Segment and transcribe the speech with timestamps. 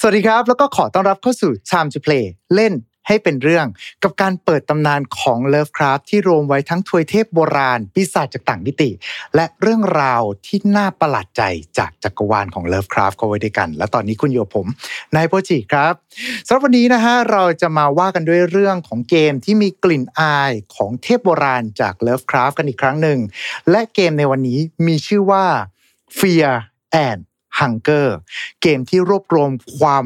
[0.00, 2.74] สวัสดีครับ แล้วก็ขอต้อนรับเข้าสู่ Time to Play เล่น
[3.06, 3.66] ให้เป็นเรื่อง
[4.02, 8.90] กับการเปิดตำนานของ Lovecraft ที่รวมไว้ทั้งทวยเทพโบราณ ปีศาจจากต่างมิติ
[9.34, 11.42] และเรื่องราวที่น่าประหลาดใจ
[11.78, 14.66] จากจักรวาลของ Lovecraft เข้าไว้ด้วยกัน และตอนนี้คุณอยู่กับผม
[15.14, 15.92] นายโปจิครับ
[16.46, 23.18] สำหรับวันนี้นะฮะเราจะมาว่ากันด้วยเรื่องของเกมที่มีกลิ่นอายของเทพโบราณจาก Lovecraft กันอีกครั้งหนึ่ง
[23.70, 25.44] และเกมในวันนี้มีชื่อว่า
[26.18, 26.52] Fear
[27.08, 27.20] and
[27.58, 28.08] Hunger
[28.62, 30.04] เกมที่รวบรวมความ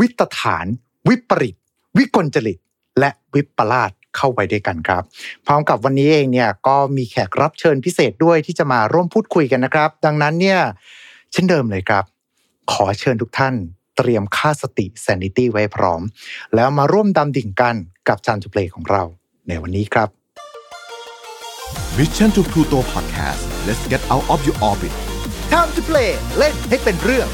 [0.00, 0.66] วิตฐาน
[1.08, 1.54] วิปริต
[1.96, 2.58] วิกลจริต
[2.98, 5.02] และวิปลาสเข้าไปด้วยกันครับ
[5.46, 10.60] พร้อมกับวันนี้เองเนี่ยก็มีแขกรับเชิญพิเศษด้วยที่จะมาร่วมพูดคุยกันนะครับ ดังนั้นเนี่ย
[11.32, 12.04] เช่นเดิมเลยครับ
[12.72, 13.54] ขอเชิญทุกท่าน
[13.96, 16.00] เตรียมค่าสติ sanity ไว้พร้อม
[16.54, 17.76] แล้วมาร่วมดำดิ่งกัน
[18.08, 19.02] กับจานจุเพลของเรา
[19.48, 20.08] ในวันนี้ครับ
[21.96, 24.94] Mission to Pluto Podcast let's get out of your orbit
[25.56, 27.28] Time to play เล่นให้เป็นเรื่อง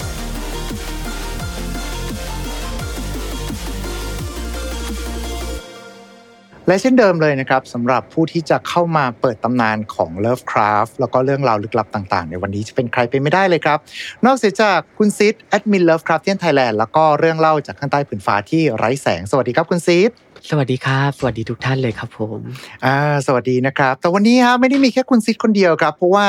[6.66, 13.78] และเช่นเดิมเลยนะครับสำหรับผู้ที่จะเข้ามาเปิดตำนานของ Lovecraft แล้วก็เรื่องราวลึกลับต่างๆ ในวันนี้จะเป็นใครไปไม่ได้เลยครับ
[14.26, 20.10] นอกเสียจากคุณซิดแอดมิน Lovecraftian Thailand แล้วก็เรื่องเล่าจากข้างใต้ผืนฟ้าที่ไร้แสง สวัสดีครับคุณซิด
[20.50, 22.40] สวัสดีครับ สวัสดีทุกท่านเลยครับผม
[22.84, 26.26] อ่าสวัสดีนะครับ แต่วันนี้ฮะไม่ได้มีแค่คุณซิดคนเดียวครับ เพราะว่า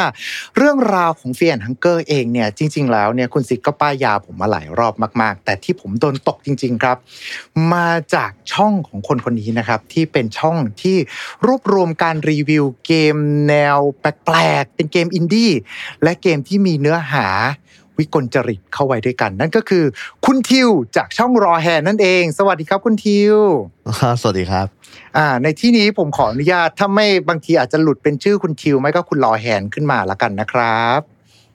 [0.57, 6.97] เรื่องราวของเฟียนฮังเกอร์เองเนี่ยจริง ๆ แล้วเนี่ยคุณซิดก็ป้ายยาผมมาหลายรอบมาก ๆ แต่ที่ผมโดนตกจริง ๆ ครับ
[7.73, 10.97] มาจากช่องของคนคนนี้นะครับ ที่เป็นช่องที่
[11.45, 13.15] รวบรวมการรีวิวเกม
[13.49, 15.51] แนวแปลกๆเป็นเกมอินดี้
[16.03, 17.27] และเกมที่มีเนื้อหา
[17.99, 19.83] วิกลจริตเข้าไว้ด้วยกัน นั่นก็คือ
[20.25, 23.35] คุณทิวจากช่องรอแฮนนั่นเอง สวัสดีครับคุณทิว
[24.21, 24.67] สวัสดีครับ
[25.17, 31.01] อ่าในที่นี้ผมขออนุญาตถ้าไม่บางทีอาจจะหลุดเป็นชื่อคุณทิวไม่ก็คุณรอแฮนขึ้นมาละกันนะครับ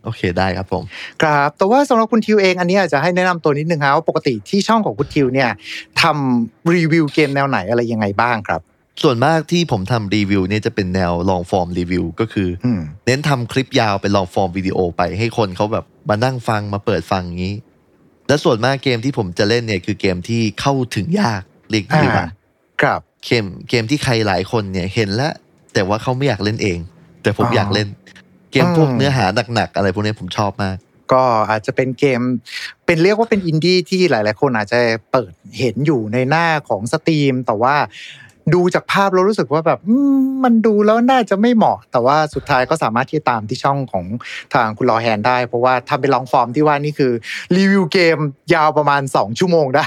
[0.04, 0.82] โอเคได้ครับผม
[1.22, 5.50] ครับแต่ว่าสำหรับคุณทิวเองอันนี้อาจจะให้แนะนำตัวนิดนึงครับว่าปกติที่ช่องของคุณทิวเนี่ย
[6.00, 8.60] ทำรีวิวเกมแนวไหนอะไรยังไงบ้างครับ
[9.02, 17.56] ส่วนมากที่ผมทำรีวิวเนี่ยจะเป็นแนว long form review ก็คือออืมเน้นทำคลิปยาวเป็น long form video ไปให้คนเขาแบบมานั่งฟังมาเปิดฟังอย่างนี้
[18.28, 22.28] และส่วนมากเกมที่ผมจะเล่นเนี่ยคือเกมที่เข้าถึงยากเรียกดีกว่า
[22.82, 25.32] ครับเกมเกมที่ใครหลายคนเนี่ยเห็นแล้ว
[25.74, 26.78] แต่ว่าเขาไม่อยากเล่นเอง
[27.22, 27.88] แต่ผมอ๋อออยากเล่น
[28.52, 30.76] เกมพวกเนื้อหาหนักๆอะไรพวกนี้ผมชอบมาก
[31.12, 32.20] ก็อาจจะเป็นเกม
[32.86, 34.80] เป็นเรียกว่าเป็นอินดี้ที่หลาย ๆ คนอาจจะ
[35.12, 37.74] เปิดเห็นอยู่ในหน้าของสตรีม แต่ว่า
[38.54, 44.04] ดูจากภาพเรารู้สึกว่าแบบอืมมันดูแล้วน่าจะไม่เหมาะ แต่ว่าสุดท้ายก็สามารถที่จะตามที่ช่องของ
[44.54, 47.12] ทางคุณรอแฮนได้ เพราะว่าทำเป็นลองฟอร์มที่ว่านี่คือ
[47.56, 48.18] รีวิวเกม
[48.54, 49.86] ยาวประมาณ 2 ชั่วโมงได้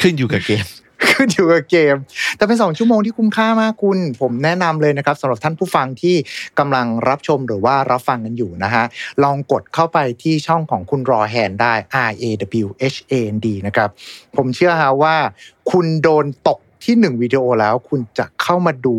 [0.00, 0.66] ขึ้นอยู่กับเกม
[1.10, 1.96] ขึ้นอยู่กับเกม
[2.36, 6.16] แต่เป็น 2 ชั่วโมงที่คุ้มค่ามากคุณ ผมแนะนำเลยนะครับสำหรับท่านผู้ฟังที่
[6.58, 8.84] กำลังรับชมหรือว่ารับฟังกันอยู่นะฮะ
[9.22, 11.74] ลองกดเข้าไปที่ช่องของคุณรอแฮนได้
[12.08, 12.24] R A
[12.64, 13.88] W H A N D นะครับ
[14.36, 15.16] ผมเชื่อฮะว่า
[15.70, 18.96] คุณโดนตก ที่ 1 วิดีโอแล้วคุณจะเข้ามาดู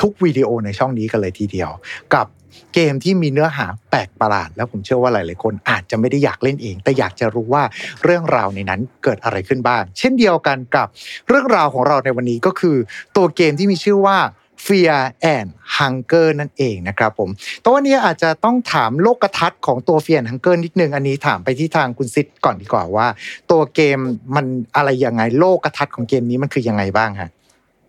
[0.00, 1.70] ทุกวิดีโอในช่องนี้กันเลยทีเดียว
[2.14, 2.26] กับ
[2.74, 7.62] เกมที่มีเนื้อหาแปลกประหลาด แล้วผมเชื่อว่าหลายๆคนอาจจะไม่ได้อยากเล่นเอง แต่อยากจะรู้ว่า
[8.04, 10.86] เรื่องราวในนั้นเกิดอะไรขึ้นบ้าง เช่นเดียวกันกับ
[11.28, 12.76] เรื่องราวของเราในวันนี้ก็คือ
[13.16, 14.18] ตัวเกมที่มีชื่อว่า
[14.66, 14.98] Fear
[15.34, 17.30] and Hunger นั่นเองนะครับผม
[17.60, 23.06] แต่วันนี้อาจจะต้องถามโลกทัศน์ของตัว Fear and Hunger นิดนึง อันนี้ถามไปที่ทางคุณซิดก่อนดีกว่าว่า
[23.50, 23.98] ตัวเกม
[24.34, 24.46] มัน
[24.76, 27.30] อะไรยังไงโลกทัศน์ของเกมนี้มันคือยังไงบ้างฮะ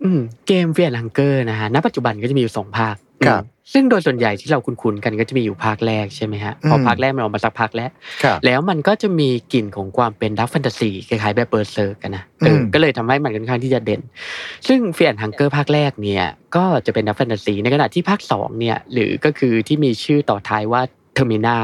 [0.04, 7.90] อืมเกม Fear & Hunger นะฮะณปัจจุบันก็จะมีอยู่สองภาคครับอืม ซึ่งโดยส่วนใหญ่ที่เราคุ้นๆกันก็จะมีอยู่ภาคแรกใช่ไหมฮะพออืมภาคแรกมันออกมาสักพักแล้ว
[8.24, 14.02] ครับแล้วมันก็จะมีกลิ่นของความเป็น dark fantasy คล้ายๆแบบ Berserk กันนะเออมก็เลยทำให้มันค่อนข้างที่จะเด่น
[14.68, 16.24] ซึ่ง Fear & Hunger ภาคแรกเนี่ย
[16.56, 20.82] ก็จะเป็น dark fantasy ในขณะที่ภาคสองเนี่ยหรือก็คือที่มีชื่อต่อท้ายว่า
[21.14, 21.58] Termina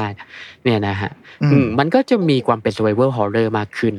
[0.64, 1.12] เนี่ยนะฮะ
[1.42, 3.94] อือืมมมันก็จะมีความเป็น survival horror มากขึ้น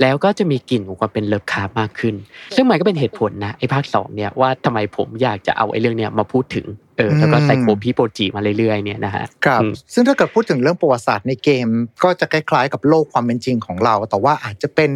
[0.00, 2.14] แล้วก็จะมีกลิ่นของความเป็น Lovecraft มากขึ้น
[2.56, 6.66] ซึ่งมันก็เป็นเหตุผลนะไอ้ภาคสองเนี่ยว่าทำไมผมอยากจะเอาไอ้เรื่องเนี้ยมาพูดถึง
[6.96, 11.66] เออแล้วก็ใส่โคพีโปรจีมาเรื่อยๆเนี่ยนะฮะครับอืมซึ่งถ้าเกิดพูดถึงเรื่องประวัติศาสตร์ในเกม
[12.04, 14.90] ก็จะคล้ายๆกับโลกความเป็นจริงของเรา แต่ว่าอาจจะเป็น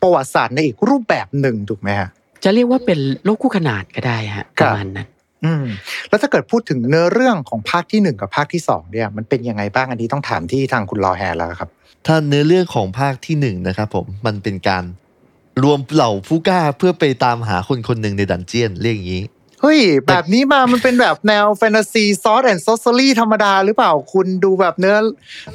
[0.00, 2.08] ประวัติศาสตร์ในอีกรูปแบบหนึ่งถูกไหมฮะ
[2.44, 5.08] จะเรียกว่าเป็นโลกคู่ขนานก็ได้ฮะครับประมาณนั้น
[5.44, 5.64] อืม
[6.08, 11.70] แล้วถ้าเกิดพูดถึงเนื้อเรื่องของภาคที่หนึ่งกับภาคที่สองเนี่ยมันเป็นยังไงบ้างอันนี้ต้องถามที่ทางคุณรอแฮแล้วครับ
[12.06, 14.84] ถ้าเนื้อเรื่องของภาคที่หนึ่งนะครับผมมันเป็นการ
[15.62, 19.22] รวมเหล่าผู้กล้าเพื่อไปตามหาคนคนหนึ่งใน dungeon เรียกอย่างนี้
[19.62, 24.96] เฮ้ย แบบนี้มามันเป็นแบบแนวแฟนตาซี sword and sorcery ธรรมดาหรือเปล่าคุณดูแบบเนื้อ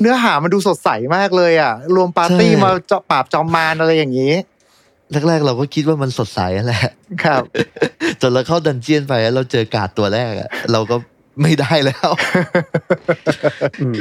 [0.01, 4.33] เนื้อหามันดูสดใสมากเลยอะ รวมปาร์ตี้ใช่มาเจาะปราบจอมมารอะไรอย่างนี้
[5.27, 6.83] แรกๆ เราก็คิดว่ามันสดใสแหละ
[7.23, 7.43] ครับ
[8.21, 10.95] จนเราเข้า dungeon ไปแล้วเราเจอกาดตัวแรกอะเราก็
[11.41, 12.09] ไม่ได้แล้ว
[13.81, 13.97] อืม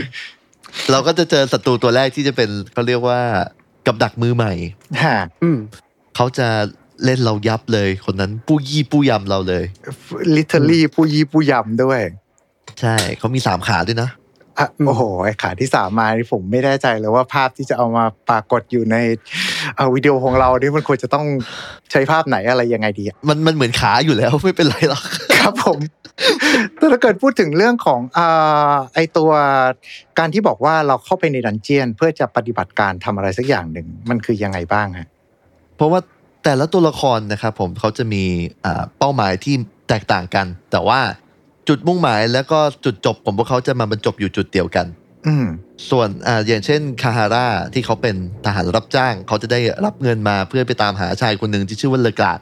[0.91, 3.21] เราก็จะเจอศัตรูตัวแรกที่จะเป็นเขาเรียกว่า
[3.87, 4.53] กับดักมือใหม่
[5.05, 5.59] ฮะอืม
[6.17, 6.49] เขาจะ
[7.05, 9.65] เล่นเรายับเลย คนนั้นปู้ยี่ปู้ยำเราเลย
[10.35, 12.01] ลิเทอรี่ผู้ยีผู้ยำด้วย
[12.81, 14.11] ใช่เขามีสามขาด้วยนะ
[14.59, 18.97] อะอืมโอ้โหไอ้ขาที่สามมานี่ผมไม่แน่ใจเลยว่าภาพที่จะเอามาปรากฏอยู่ใน
[19.77, 21.27] เอาวิดีโอของเรานี่มันควรจะต้อง
[21.91, 25.03] ใช้ภาพไหนอะไรยังไงดีอะมันมันเหมือนขาอยู่แล้วไม่เป็นไรหรอก
[25.39, 25.79] ครับผม
[26.77, 29.31] แต่ถ้าเกิดพูดถึงเรื่องของอ่าไอตัว
[30.19, 35.09] การที่บอกว่าเราเข้าไปในดันเจียน เพื่อจะปฏิบัติการทำอะไรสักอย่างหนึ่งมันคือยังไงบ้างฮะ
[35.77, 36.01] เพราะว่า
[36.49, 38.25] แต่ละตัวละครนะครับผมเขาจะมี
[38.65, 39.55] อ่าเป้าหมายที่
[39.89, 41.01] แตกต่างกัน แต่ว่า
[41.69, 44.87] จุดมุ่งหมายแล้วก็จุดจบของพวกเขาจะมาบรรจบอยู่จุดเดียวกัน
[45.27, 45.47] อืม
[45.91, 52.39] ส่วนอ่าอย่างเช่นคาฮาร่าที่เขาเป็นทหารรับจ้าง เขาจะได้รับเงินมาเพื่อไปตามหาชายคนหนึ่งที่ชื่อว่าเลอกาด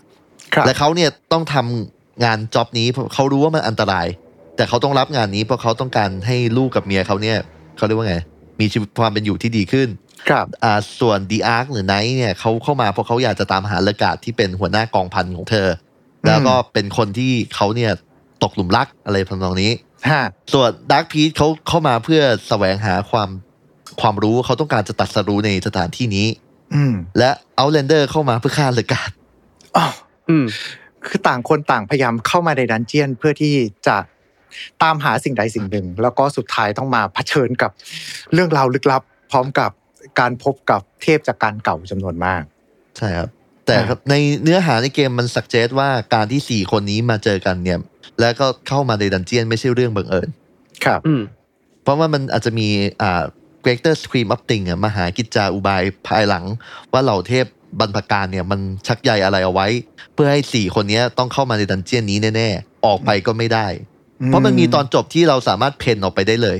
[0.54, 4.06] ครับและเขาเนี่ยต้องทำงาน job นี้เพราะเขารู้ว่ามันอันตราย
[4.56, 7.38] แต่เขาต้องรับงานนี้เพราะเขาต้องการให้ลูกกับเมียเขาเนี่ย
[7.76, 8.16] เขาเรียกว่าไง
[8.60, 9.88] มีชีวิตความเป็นอยู่ที่ดีขึ้น
[10.28, 15.68] ครับอ่าส่วน D'arce หรือ knight เนี่ยเขาเข้ามาเพราะเขาอยากจะตามหา Le'garde ที่เป็นหัวหน้ากองพันของเธอ
[16.26, 17.92] แล้วก็เป็นคนที่เขาเนี่ย
[18.42, 19.72] ตกหลุมรักอะไรทำนองนี้
[20.10, 20.22] ฮะ
[20.52, 23.28] ส่วน dark priest เขาเข้ามาเพื่อแสวงหาความ
[24.00, 26.26] ความรู้เขาต้องการจะตรัสรู้ในสถานที่นี้
[26.74, 29.10] อืมและ Outlander เข้ามาเพื่อฆ่า Le'garde
[29.76, 29.86] อ๋อ
[30.28, 30.44] อืม
[31.06, 33.54] คือต่างคนต่างพยายามเข้ามาใน dungeon เพื่อที่
[33.86, 33.96] จะ
[34.82, 37.70] ตามหาสิ่งใดสิ่งหนึ่ง แล้วก็สุดท้ายต้องมาเผชิญกับ
[38.32, 39.70] เรื่องราวลึกลับ พร้อมกับ
[40.20, 42.42] การพบกับเทพจากกาลเก่าจำนวนมาก
[42.96, 43.28] ใช่ครับ
[43.66, 47.78] แต่อ่าครับในเนื้อหาในเกมมัน suggest ว่าการที่สี่คนนี้มาเจอกันเนี่ย
[48.20, 50.28] แล้วก็เข้ามาใน dungeon ไม่ใช่เรื่องบังเอิญ
[50.84, 51.22] ครับอืม
[51.82, 52.68] เพราะว่ามันอาจจะมี
[53.02, 53.22] อ่า
[53.64, 56.44] greater scream of thing อะมาหากิจจาอุบายภายหลัง
[56.92, 57.46] ว่าเหล่าเทพ
[57.80, 59.66] บรรพการเนี่ยมันชักใยอะไรเอาไว้
[60.14, 63.66] เพื่อให้สี่คนเนี้ยต้องเข้ามาในดันเจียนนี้แน่ๆ ออกไปก็ไม่ได้
[64.26, 66.58] เพราะมันมีตอนจบที่เราสามารถเพนออกไปได้เลย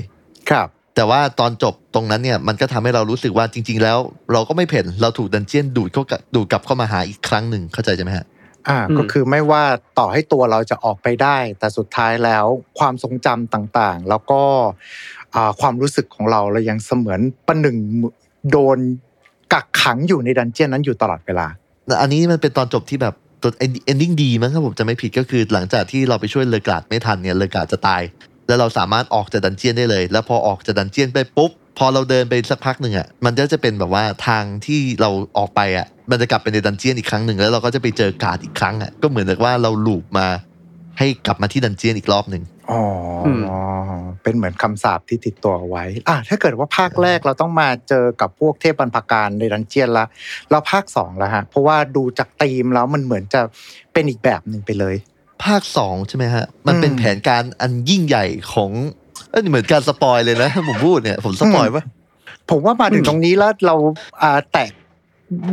[0.49, 3.97] ครับ แต่ว่าตอนจบตรงนั้นเนี่ยมันก็ทำให้เรารู้สึกว่าจริง ๆ แล้ว
[4.33, 8.25] เราก็ไม่เพ่นเราถูกดันเจียนดูดเข้ากลับดูดกลับเข้ามาหาอีกครั้งหนึ่งเข้าใจใช่ไหมฮะ
[8.67, 9.63] อ่าอืมก็คือไม่ว่า
[9.99, 12.45] ต่อให้ตัวเราจะออกไปได้ แต่สุดท้ายแล้ว
[12.79, 14.41] ความทรงจำต่างๆ แล้วก็
[15.35, 17.77] อ่าความรู้สึกของเราเรายังเสมือนประหนึ่ง
[18.51, 18.77] โดน
[19.53, 21.47] กักขังอยู่ใน dungeon นั้นอยู่ตลอดเวลา
[21.87, 28.01] แต่อันนี้มันเป็นตอนจบที่แบบตัว ending D มั้งครับผมจะไม่ผิดก็คือหลังจากที่เราไปช่วย Le'garde ไม่ทันเนี่ย Le'garde จะตาย
[28.47, 40.27] แล้วเราสามารถออกจาก dungeon ได้เลย แล้วพอออกจาก dungeon ไปปุ๊บ พอเราเดินไปสักพักหนึ่งอะ มันก็จะเป็นแบบว่าทางที่เราออกไปอะ มันจะกลับไปใน dungeon อีกครั้งหนึ่งแล้วเราก็จะไปเจอกาดอีกครั้งอะ ก็เหมือนกับว่าเรา loop มา
[40.99, 42.81] ให้กลับมาที่ dungeon อีกรอบหนึ่งอ๋อ
[43.25, 50.05] อมเป็นเหมือนคำสาปที่ติดตัวเอาไว้ อะ ถ้าเกิดว่าภาคแรกเราต้องมาเจอกับพวกเทพบรรพกาลใน dungeon ละ
[50.49, 53.41] แล้วภาคสองแล้วฮะ เพราะว่าดูจากธีมแล้วมันเหมือนจะ
[53.93, 54.95] เป็นอีกแบบหนึ่งไปเลย
[55.43, 58.71] ภาคสองใช่ไหมฮะ มันเป็นอืมแผนการอันยิ่งใหญ่ของ
[59.29, 61.83] เอ้ยเหมือนการ spoil เลยนะผมพูดเนี่ย ผม spoil ปะ
[62.51, 63.75] ผมว่ามาถึงตรงนี้แล้วเรา
[64.21, 64.67] อ่าแตะ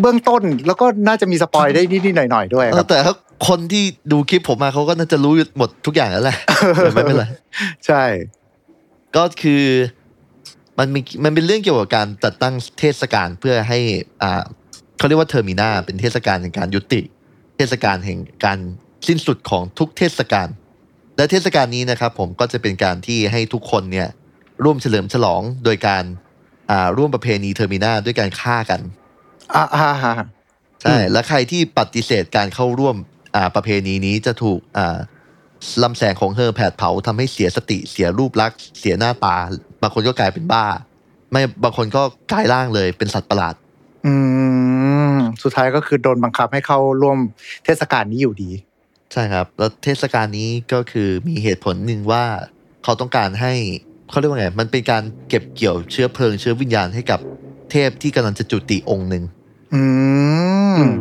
[0.00, 3.14] เบื้องต้นแล้วก็น่าจะมี spoil ได้นิดๆหน่อยๆด้วยเอครับแต่ถ้า
[3.48, 6.38] คนที่ดูคลิปผมมาเขาก็น่าจะรู้หมดทุกอย่างแล้วแหละ
[6.76, 7.24] แต่ไม่เป็นไร
[7.86, 8.04] ใช่
[9.16, 9.64] ก็คือ
[10.78, 13.78] มันมีมันเป็นเรื่องเกี่ยวกับการจัดตั้งเทศกาลเพื่อให้
[14.22, 14.42] อ่า
[14.98, 17.00] เขาเรียกว่า Termina เป็นเทศกาลแห่งการยุติ
[17.56, 18.58] เทศกาลแห่งการ
[19.06, 20.48] สิ้นสุดของทุกเทศกาล
[21.16, 24.08] และเทศกาลนี้นะครับผมก็จะเป็นการที่ให้ทุกคนเนี่ย
[24.64, 26.04] ร่วมเฉลิมฉลองโดยการ
[26.70, 28.80] อ่าร่วมประเพณี Termina ด้วยการฆ่ากัน
[29.54, 30.14] อ่าอ่าอ่า
[30.82, 32.96] ใช่และใครที่ปฏิเสธการเข้าร่วม
[33.34, 34.98] อ่าประเพณีนี้จะถูกอ่า
[35.82, 39.36] ลำแสงของเฮอร์แผดเผาทำให้เสียสติเสียรูปลักษณ์เสียหน้าตา
[39.82, 40.64] บางคนก็กลายเป็นบ้า
[41.32, 43.54] ไม่บางคนก็กลายร่างเลยเป็นสัตว์ประหลาด
[44.06, 44.12] อื
[45.14, 47.18] มสุดท้ายก็คือโดนบังคับให้เข้าร่วม
[47.64, 48.50] เทศกาลนี้อยู่ดี
[49.12, 52.24] ใช่ครับ แล้วเทศกาลนี้ก็คือมีเหตุผลหนึ่งว่า
[52.84, 53.52] เขาต้องการให้
[54.10, 57.20] เขาเรียกว่าไง มันเป็นการเก็บเกี่ยวเชื้อเพลิงเชื้อวิญญาณให้กับ
[57.70, 59.24] เทพที่กำลังจะจุติองค์หนึ่ง
[59.74, 59.82] อื
[60.74, 60.96] มอืม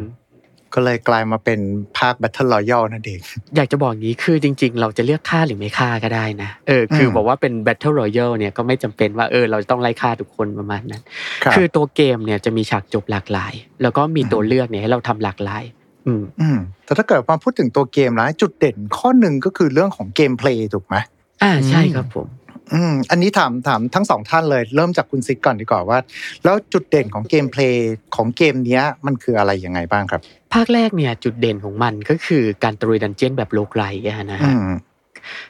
[0.74, 1.60] ก็เลยกลายมาเป็น
[1.98, 3.20] ภาค Battle Royale นั่นเอง
[3.56, 11.02] อยากจะบอกงี้คือจริง ๆ เราจะเลือกฆ่าหรือไม่ฆ่าก็ได้นะ เออ คืออมบอกว่าเป็น Battle Royale เนี่ยก็ไม่จำเป็นว่าเออเราจะต้องไล่ฆ่าทุกคนประมาณนั้น
[11.44, 15.64] ครับคือตัวเกมเนี่ยจะมีฉากจบหลากหลาย แล้วก็มีอืมตัวเลือกเนี่ยให้เราทำหลากหลาย
[16.08, 20.96] อืมอืมแต่ถ้าเกิดมาพูดถึงตัวเกมแล้วจุดเด่นข้อหนึ่งก็คือเรื่องของเกมเพลย์ถูกไหม
[21.44, 22.28] อ่าใช่อืมครับผม
[22.74, 25.98] อืม อันนี้ถามถามทั้งสองท่านเลย เริ่มจากคุณซิกก่อนดีกว่าว่า
[26.44, 30.22] แล้วจุดเด่นของ gameplayของเกมเนี้ย มันคืออะไรยังไงบ้างครับ
[30.54, 34.70] ภาคแรกเนี่ย จุดเด่นของมันก็คือการตะลุย dungeon แบบ roguelike อะนะอืฮะ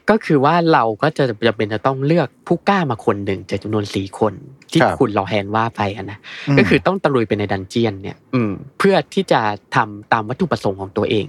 [0.09, 4.33] ก็คือว่าเราก็จะจำเป็นจะต้องเลือกผู้กล้ามาคนหนึ่งจากจำนวนสี่คน
[4.71, 6.17] ที่ครับคุณเราแฮนว่าไปอะนะ
[6.53, 9.41] มก็คือต้องตะลุยไปใน dungeon เนี่ย อืมเพื่อที่จะ
[9.75, 11.25] ทำตามวัตถุประสงค์ของตัวเอง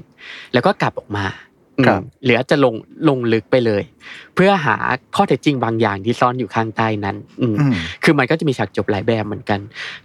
[0.53, 1.27] แล้วก็กลับออกมา
[1.79, 2.75] อืครับอืมหรืออาจจะลง
[3.09, 3.83] ลงลึกไปเลย
[4.35, 4.77] เพื่อหา
[5.17, 9.61] ข้อเท็จจริงบางอย่างที่ซ่อนอยู่ข้างใต้นั้น อืมอืมคือมันก็จะมีฉากจบหลายแบบเหมือนกัน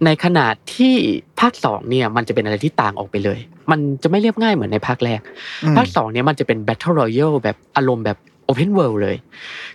[0.06, 0.94] ในขณะที่
[1.40, 3.40] ภาคสองเนี่ย มันจะเป็นอะไรที่ต่างออกไปเลย
[3.72, 5.22] มันจะไม่เรียบง่ายเหมือนในภาคแรก
[5.64, 8.18] อืมภาคสองเนี่ยมันจะเป็น Battle Royale แบบอารมณ์แบบ
[8.50, 9.18] Open World เลย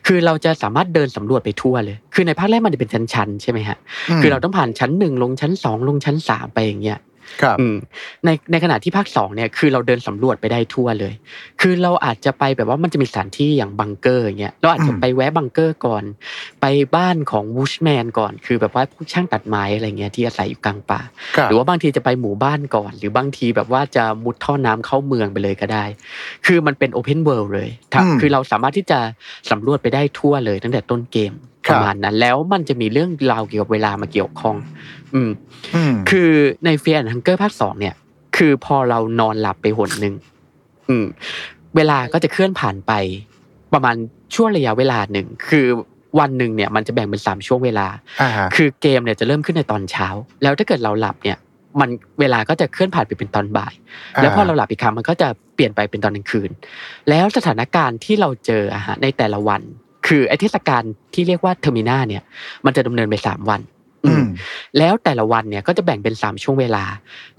[0.07, 3.79] คือเราจะสามารถเดินสำรวจไปทั่วเลย คือในภาคแรกมันจะเป็นชั้นๆใช่ไหมฮะ
[4.23, 6.99] คือเราต้องผ่านชั้นหนึ่งลงชั้นสองลงชั้นสามไปอย่างเงี้ย
[7.43, 7.77] ครับอืม
[8.25, 11.15] ในในขณะที่ภาคสองเนี่ยคือเราเดินสำรวจไปได้ทั่วเลย
[11.61, 16.05] คือเราอาจจะไปแบบว่ามันจะมีสถานที่อย่างบังเกอร์อย่างเงี้ยเราอาจจะอืมไปแวะบังเกอร์ก่อน
[16.61, 21.01] ไปบ้านของ woodsman ก่อน คือแบบว่าพวกช่างตัดไม้อะไรเงี้ยที่อาศัยอยู่กลางป่า
[21.37, 25.85] ครับหรือว่าบางทีจะไปหมู่บ้านก่อน หรือบางทีแบบว่าจะมุดท่อน้ำเข้าเมืองไปเลยก็ได้
[26.47, 28.99] คือมันเป็น open world เลยถ้าอืมคือเราสามารถที่จะ
[29.51, 34.57] สำรวจไปได้ทั่วเลยตั้งแต่ต้นเกมครับระมาณนั้น แล้วมันจะมีเรื่องราวเกี่ยวกับเวลามาเกี่ยวข้อง
[35.15, 35.31] อืม
[35.77, 36.31] อืมคือ
[36.65, 37.95] ในเฟียร์ฮังเกอร์ภาคสองเนี่ย
[38.37, 40.15] คือพอเรานอนหลับไปหนหนึ่ง
[40.89, 41.07] อืม
[41.77, 42.93] เวลาก็จะเคลื่อนผ่านไป
[43.73, 43.97] ประมาณ
[44.35, 45.67] ช่วงระยะเวลาหนึ่งคือ
[46.19, 47.87] วันหนึ่งเนี่ยมันจะแบ่งเป็นสามช่วงเวลา
[48.23, 50.09] อ่าฮะคือเกมเนี่ยจะเริ่มขึ้นในตอนเช้า
[50.43, 51.39] แล้วถ้าเกิดเราหลับเนี่ย
[51.81, 51.91] มัน
[52.21, 53.75] เวลาก็จะเคลื่อนผ่านไปเป็นตอนบ่าย
[54.23, 56.51] แล้วพอเราหลับอีกครั้งมันก็จะเปลี่ยนไปเป็นตอนกลางคืน
[57.09, 59.63] แล้วสถานการณ์ที่เราเจออะฮะในแต่ละวัน
[60.07, 60.83] คือไอเทศกาล
[61.15, 62.23] ที่เรียกว่า Termina เนี่ย
[62.65, 63.61] มันจะดำเนินไปสามวัน
[64.07, 64.27] อืม
[64.79, 66.85] แล้วแต่ละวันเนี่ยก็จะแบ่งเป็นสามช่วงเวลา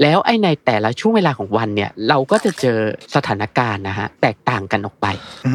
[0.02, 2.80] แล้วไอ้ในแต่ละช่วงเวลาของวันเนี่ย เราก็จะเจอ
[3.16, 5.08] สถานการณ์นะฮะแตกต่างกันออกไป
[5.48, 5.54] อื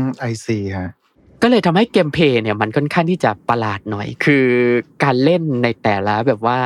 [0.00, 0.90] ม I see ฮะ
[1.42, 4.46] ก็เลยทำให้ gameplay เนี่ยมันค่อนข้างที่จะประหลาดหน่อย คือ
[5.04, 6.58] การเล่นในแต่ละแบบว่า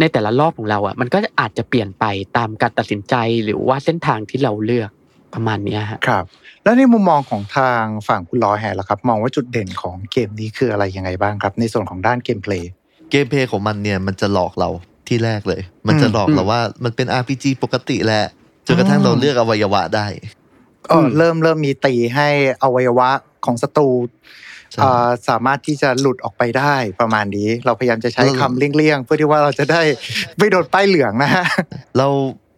[0.00, 2.04] ในแต่ละรอบของเราอะมันก็อาจจะเปลี่ยนไป
[2.36, 4.90] ตามการตัดสินใจหรือว่าเส้นทางที่เราเลือก
[5.34, 6.24] ประมาณเนี้ยฮะครับ
[6.64, 14.68] แล้วในมุมมองของทางฝั่งคุณลอแฮร์ล่ะครับ มองว่าจุดเด่นของเกมนี้คืออะไรยังไงบ้างครับ ในส่วนของด้าน gameplay gameplay ของมันเนี่ยมันจะหลอกเรา
[15.08, 18.24] ที่แรกเลย มันจะหลอกเราว่ามันเป็น RPG ปกติแหละ
[18.66, 20.06] จนกระทั่งเราเลือกอวัยวะได้
[20.88, 22.28] เออเริ่มเริ่มมีตีให้
[22.62, 23.10] อวัยวะ
[23.44, 23.90] ของศัตรู
[24.72, 29.82] ใช่เอ่อสามารถที่จะหลุดออกไปได้ประมาณนี้ เราพยายามจะใช้เราคำเลี่ยงๆเพื่อที่ว่าเราจะได้
[30.38, 31.44] ไม่โดนป้ายเหลืองนะฮะ
[31.98, 32.08] เรา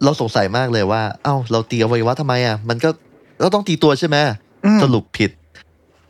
[0.05, 2.91] เราสงสัยมากเลยว่า เอ้า เราตีอวัยวะทำไมอะ มันก็
[3.41, 4.17] เราต้องตีตัวใช่ไหม
[4.65, 5.31] อืมสรุปผิด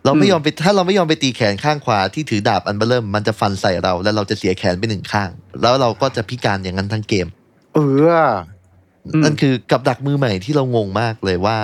[0.04, 5.30] เราไม่อืมยอมไปถ้าเราไม่ยอมไปตีแขนข้างขวาที่ถือดาบอันเบอร์เริ่มมันจะฟันใส่เรา แล้วเราจะเสียแขนไปหนึ่งข้าง
[5.62, 7.26] แล้วเราก็จะพิการอย่างนั้นทั้งเกม
[7.74, 7.78] เอ
[8.08, 8.14] อ
[9.06, 11.56] อืมนั่นคือกับดักมือใหม่ที่เรางงมากเลยว่า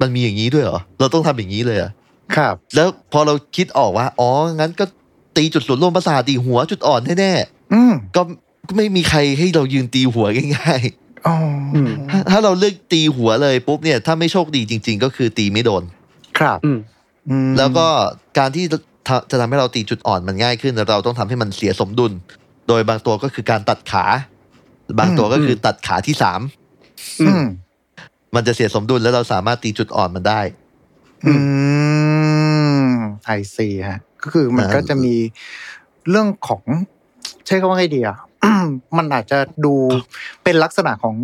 [0.00, 1.90] มันมีอย่างนี้ด้วยเหรอ เราต้องทำอย่างนี้เลยเหรอ
[2.36, 4.30] ครับ แล้วพอเราคิดออกว่า อ๋อ
[4.60, 4.84] งั้นก็
[5.36, 7.32] ตีจุดศูนย์รวมประสาทตีหัวจุดอ่อนแน่
[7.72, 8.22] อืมๆก็
[8.68, 11.05] ก็ไม่มีใครให้เรายืนตีหัวง่ายอ๋ออมๆ
[12.10, 15.82] ถ้าถ้าเราเลือกตีหัวเลยปุ๊บเนี่ยถ้าไม่โชคดีจริง ๆ ก็คือตีไม่โดน
[16.38, 16.78] ครับอืม
[17.28, 17.86] อืมแล้วก็
[18.38, 18.78] การที่จะ
[19.30, 22.12] จะทำให้เราตีจุดอ่อนมันง่ายขึ้น เราต้องทำให้มันเสียสมดุล
[22.68, 24.04] โดยบางตัวก็คือการตัดขา
[24.98, 26.40] บางตัวก็คือตัดขาที่สาม
[27.20, 27.44] อืม
[28.34, 30.40] มันจะเสียสมดุลแล้วเราสามารถตีจุดอ่อนมันได้
[31.26, 31.32] อื
[32.88, 32.90] ม
[33.24, 35.14] I see ฮะ ก็คือมันอ่าก็จะมี
[36.10, 36.62] เรื่องของ
[37.46, 38.16] ใช้คำว่าไงดีอะ
[38.96, 39.74] มันอาจจะดู
[40.44, 41.16] เป็นลักษณะของ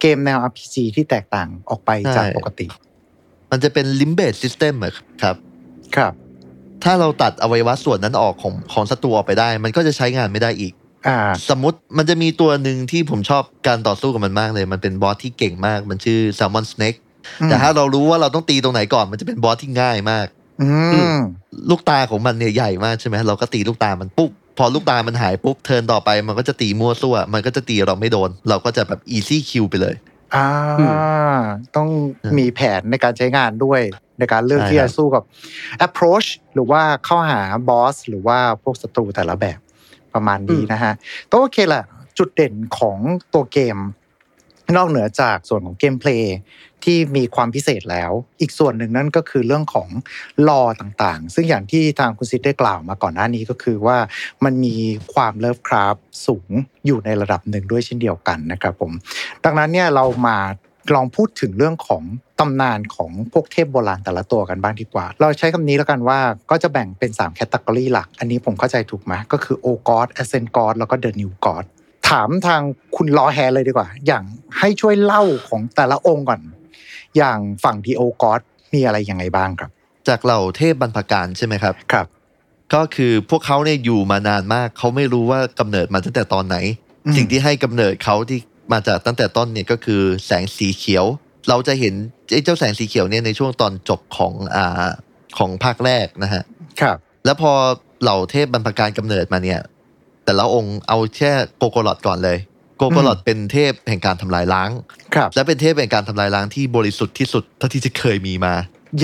[0.00, 2.66] เกมแนว RPG ที่แตกต่างออกไปจากปกติ
[3.50, 4.74] มันจะเป็นลิมเบ e ซิสเต็ม
[5.22, 5.36] ครับ
[5.96, 6.12] ครับ
[6.84, 10.72] ถ้าเราตัดอวัยวะส่วนนั้นออกของของศัตรูออกไปได้ มันก็จะใช้งานไม่ได้อีก
[11.08, 16.98] อ่าสมมติมันจะมีตัวหนึ่งที่ผมชอบการต่อสู้กับมันมากเลย มันเป็นบอสที่เก่งมาก มันชื่อ Salmon Snake
[17.40, 20.26] อืมแต่ถ้าเรารู้ว่าเราต้องตีตรงไหนก่อน มันจะเป็นบอสที่ง่ายมาก
[20.62, 20.68] อื
[21.16, 21.18] ม
[21.70, 29.94] ลูกตาของมันเนี่ยใหญ่มากใช่ไหมเราก็ตีลูกตามันปุ๊บ พอลูกตามันหายปุ๊บเทิร์นต่อไปมันก็จะตีมั่วซั่ว มันก็จะตีเราไม่โดน เราก็จะแบบ easy kill ไปเลย
[30.34, 30.46] อ่า
[30.80, 30.84] อื
[31.76, 31.88] ต้อง
[32.24, 33.80] อืมมีแผนในการใช้งานด้วย
[34.18, 35.22] ในการเลือกใช่ที่ครัจะบสู้กับ
[35.86, 39.58] approach หรือว่าเข้าหาบอสหรือว่าพวกศัตรูแต่ละแบบ
[40.14, 40.92] ประมาณนี้นะฮะ
[41.26, 41.84] แต่โอเคแหละ
[42.18, 42.98] จุดเด่นของ
[43.34, 43.76] ตัวเกม
[44.76, 46.36] นอกเหนือจากส่วนของ gameplay
[46.84, 49.88] ที่มีความพิเศษแล้ว อีกส่วนหนึ่งนั่นก็คือเรื่องของ
[50.48, 53.98] lore ต่างๆ ซึ่งอย่างที่ทางคุณซิดได้กล่าวมาก่อนหน้านี้ก็คือว่า
[54.44, 54.76] มันมี
[55.14, 56.50] ความ Lovecraft สูง
[56.86, 58.92] อยู่ในระดับหนึ่งด้วยเช่นเดียวกันนะครับผม
[59.44, 60.38] ดังนั้นเนี่ยเรามา
[60.94, 62.02] ลองพูดถึงเรื่องของ
[62.40, 66.18] ตำนานของพวกเทพโบราณแต่ละตัวกันบ้างดีกว่า เราใช้คำนี้แล้วกันว่า
[66.50, 71.64] ก็จะแบ่งเป็น3 category หลัก อันนี้ผมเข้าใจถูกไหมก็คือโอกอ d แอเซนกอ d แล้วก็เดอะนิวกอ d
[72.08, 72.62] ถามทาง
[72.96, 74.24] คุณลอแฮเลยดีกว่า อย่าง
[74.58, 76.40] ให้ช่วยเล่าของแต่ละองค์ก่อน
[77.16, 78.40] อย่างฝั่งดีโอกอ d
[78.74, 79.70] มีอะไรยังไงบ้างครับ
[80.08, 82.06] จากเหล่าเทพบรรพการใช่ไหมครับครับ
[82.74, 86.56] ก็คือพวกเขาเนี่ยอยู่มานานมากเขาไม่รู้ว่ากำเนิดมาตั้งแต่ตอนไหน
[87.06, 88.38] อืมสิ่งที่ให้กำเนิดเขาที่
[88.72, 91.04] มาจากตั้งแต่ต้นเนี่ยก็คือแสงสีเขียว
[91.48, 91.94] เราจะเห็น
[92.32, 94.88] ไอ้เจ้าแสงสีเขียวเนี่ยในช่วงตอนจบของอ่า
[95.38, 96.42] ของภาคแรกนะฮะ
[96.80, 97.52] ครับ แล้วพอ
[98.02, 99.60] เหล่าเทพบรรพการกำเนิดมาเนี่ย
[100.24, 102.38] แต่ละองค์เอาแค่โกโกลอดก่อนเลย
[102.80, 104.70] โกโกโกลอดเป็นเทพแห่งการทำลายล้าง
[105.14, 108.54] ครับ และเป็นเทพแห่งการทำลายล้างที่บริสุทธิ์ที่สุดเท่าที่จะเคยมีมา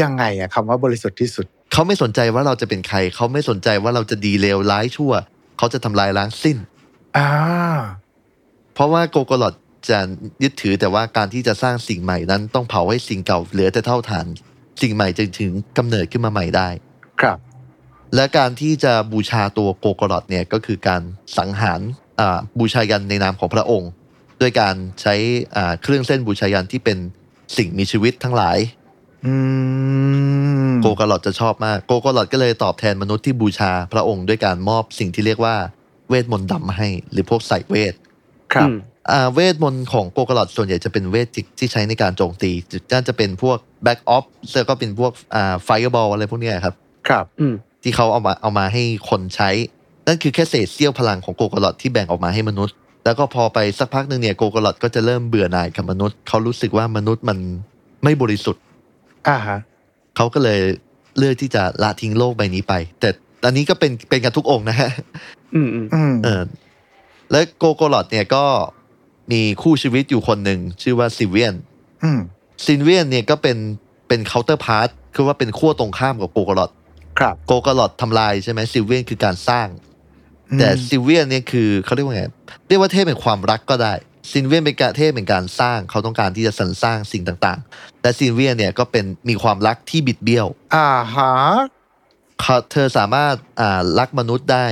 [0.01, 5.13] ยังไงอะคำว่าบริสุทธิ์ที่สุด เขาไม่สนใจว่าเราจะเป็นใคร เขาไม่สนใจว่าเราจะดีเลวร้ายชั่ว
[5.59, 6.57] เขาจะทำลายล้างสิ้น
[7.17, 7.29] อ่า
[8.75, 9.55] เพราะว่าโกโกลอด
[9.91, 9.99] จะ
[10.43, 14.27] ยึดถือแต่ว่าการที่จะสร้างสิ่งใหม่นั้น ต้องเผาให้สิ่งเก่าเหลือแต่เท่าฐาน
[14.83, 16.69] สิ่งใหม่จึงถึงกำเนิดขึ้นมาใหม่ได้
[17.21, 17.39] ครับ
[18.15, 21.03] และการที่จะบูชาตัวโกโกลอดเนี่ยก็คือการ
[21.39, 22.06] สังหารอ่า
[22.59, 23.91] บูชายัญในนามของพระองค์
[24.41, 25.15] ด้วยการใช้
[25.57, 26.99] อ่าเครื่องเซ่นบูชายัญที่เป็น
[27.57, 28.59] สิ่งมีชีวิตทั้งหลาย
[29.27, 29.33] อื
[30.71, 35.57] มโกโกลอดจะชอบมากโกโกลอดก็เลยตอบแทนมนุษย์ที่บูชาพระองค์ด้วยการมอบสิ่งที่เรียกว่า
[36.09, 37.95] เวทมนต์ดำมาให้ หรือพวกไสยเวท
[38.55, 38.77] ครับอืม
[39.11, 42.51] อ่าเวทมนต์ของโกโกลอดส่วนใหญ่จะเป็นเวทที่ที่ใช้ในการโจมตี
[42.93, 44.25] น่าจะเป็นพวก Black Orb
[44.55, 46.75] แล้วก็เป็นพวกอ่า Fireball อะไรพวกเนี้ยครับ
[47.09, 49.51] ครับอืมที่เขาเอามาเอามาให้คนใช้
[50.07, 57.39] นั่นคือแค่เศษเสี้ยวพลังของโกโกลอดที่แบ่งออกมาให้มนุษย์ แล้วก็พอไปสักพักหนึ่งเนี่ยโกโกลอดก็จะเริ่มเบื่อหน่ายกับมนุษย์ เขารู้สึกว่ามนุษย์มัน
[58.05, 58.63] ไม่บริสุทธิ์
[59.29, 59.59] อ่าฮะ
[60.17, 60.61] เขาก็เลย
[61.19, 63.09] เลือกที่จะละทิ้งโลกใบนี้ไป แต่
[63.45, 64.91] อันนี้ก็เป็นเป็นกันทุกองค์นะฮะ
[65.55, 66.43] อืมอืมอืมเออ
[67.31, 68.45] และโกโกลอดเนี่ยก็
[69.33, 71.55] มีคู่ชีวิตอยู่คนหนึ่งชื่อว่าซิลเวียน
[72.05, 72.21] อืม
[72.65, 73.57] ซิลเวียนเนี่ยก็เป็น
[74.09, 76.71] เป็น counterpart คือว่าเป็นขั้วตรงข้ามกับโกโกลอด
[77.19, 79.67] ครับโกโกลอดทำลายใช่ไหมซิลเวียนคือการสร้าง
[80.59, 82.25] แต่อืมซิลเวียนเนี่ยคือเขาเรียกว่าไง
[82.69, 83.95] เรียกว่าเทพเป็นความรักก็ได้
[84.31, 91.33] ซิลเวียนเป็นการเทพเป็นการสร้างเขาต้องการที่จะสรรสร้างสิ่งต่างๆ แต่ซิลเวียนเนี่ยก็เป็นมีความรักที่บิดเบี้ยว อ่าฮะ
[92.41, 94.67] เขาเธอสามารถอ่ารักมนุษย์ได้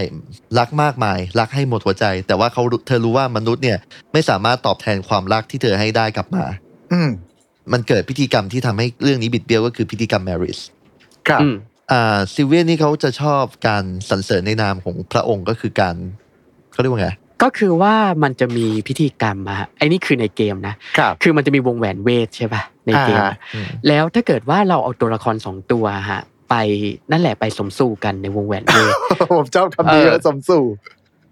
[0.59, 3.79] รักมากมาย รักให้หมดหัวใจ แต่ว่าเขารู้เธอรู้ว่ามนุษย์เนี่ย
[4.13, 6.45] ไม่สามารถตอบแทนความรักที่เธอให้ได้กลับมา
[6.93, 7.11] อืม
[7.73, 10.63] มันเกิดพิธีกรรมที่ทำให้เรื่องนี้บิดเบี้ยวก็คือพิธีกรรม marriage
[11.29, 15.97] ครับอืมอ่าซิเวียนนี่เขาจะชอบการสรรเสริญในนามของพระองค์ก็คือการ
[16.73, 17.11] เขาเรียกว่าไง
[17.43, 23.37] ก็คือว่ามันจะมีพิธีกรรมอะฮะไอ้นี่คือในเกมนะครับคือมันจะมีวงแหวนเวทใช่ป่ะในเกมอ่าอะ
[23.89, 26.55] แล้วถ้าเกิดว่าเราเอาตัวละครสองตัวฮะไป
[27.11, 28.93] นั่นแหละไปสมสู่กันในวงแหวนเวท
[29.37, 30.65] ผมชอบคำนี้เออสมสู่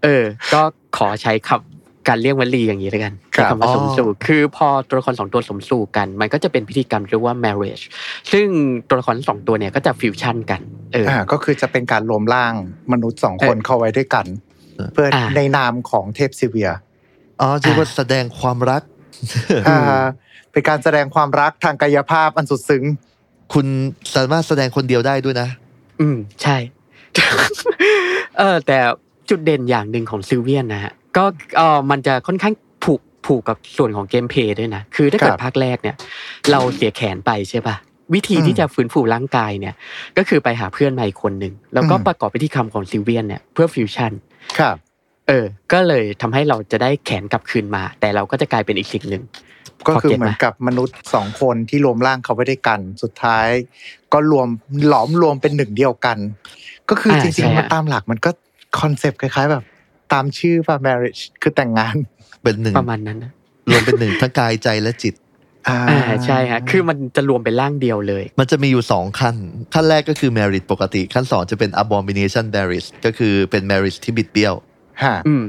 [0.03, 0.61] เออ ก็
[0.97, 1.72] ขอใช้คำ
[2.07, 7.83] การเรียกวลีอย่างนี้แล้วกันครัใช้บคำว่าอ๋อสมสู่คือพอตัวละครสองตัวสมสู่กัน มันก็จะเป็นพิธีกรรมเรียกว่า marriage
[8.31, 8.47] ซึ่ง
[8.87, 10.61] ตัวละครทั้งสองตัวเนี่ยก็จะฟิวชั่นกัน
[10.93, 12.53] เอออ่าก็คือจะเป็นการรวมร่าง
[12.91, 14.25] มนุษย์สองคนเออเข้าไว้ด้วยกัน
[14.93, 16.69] เพื่ออ่าในนามของเทพซิเวีย
[17.41, 18.81] อ๋อเรียกว่าแสดงความรัก
[19.67, 20.03] อ่า
[20.51, 22.83] เป็นการแสดงความรักทางกายภาพอันสุดซึ้ง
[23.53, 23.65] คุณ
[24.15, 25.47] สามารถแสดงคนเดียวได้ด้วยนะ
[26.01, 26.57] อืมใช่
[28.37, 28.77] เออแต่
[29.29, 31.23] จุดเด่นอย่างหนึ่งของซิลเวียนนะฮะ ก็
[31.57, 35.95] เออมันจะค่อนข้างผูกผูกกับส่วนของ gameplay ด้วยนะ คือถ้าเกิดภาคแรกเนี่ย
[36.51, 37.75] เราเสียแขนไปใช่ป่ะ
[38.13, 39.73] วิธีที่จะฟื้นฟูร่างกายเนี่ย
[40.17, 44.11] ก็คือไปหาเพื่อนใหม่คนหนึ่งแล้วก็ประกอบพิธีกรรมของซิลเวียนเนี่ยเพื่อฟิวชั่น
[44.59, 44.75] ครับ
[45.27, 49.23] เออ ก็เลยทำให้เราจะได้แขนกลับคืนมา แต่เราก็จะกลายเป็นอีกสิ่งหนึ่ง
[49.87, 53.47] ก็คือพอเก็ตเหมือนไหมกับมนุษย์สองคนที่รวมร่างเขาไว้ด้วยกัน สุดท้าย
[54.13, 54.47] ก็รวม
[54.87, 56.17] หลอมรวมเป็นหนึ่งเดียวกัน
[56.89, 58.29] ก็คือจริงๆมันตามหลักมันก็
[58.79, 59.63] คอนเซปต์คล้ายๆแบบ
[60.13, 61.95] ตามชื่อว่า marriage คือแต่งงาน
[62.43, 63.31] เป็นหนึ่งประมาณนั้นนะ
[63.69, 65.13] รวมเป็นหนึ่งทั้งกายใจและจิต
[65.67, 69.35] อ่าอ่าใช่ฮะคือมันจะรวมเป็นร่างเดียวเลย มันจะมีอยู่สองขั้น
[69.73, 74.53] ขั้นแรกก็คือ marriage ปกติ ขั้นสองจะเป็น abomination marriage ก็คือเป็น marriage ที่บิดเบี้ยว
[75.03, 75.43] ฮะอืม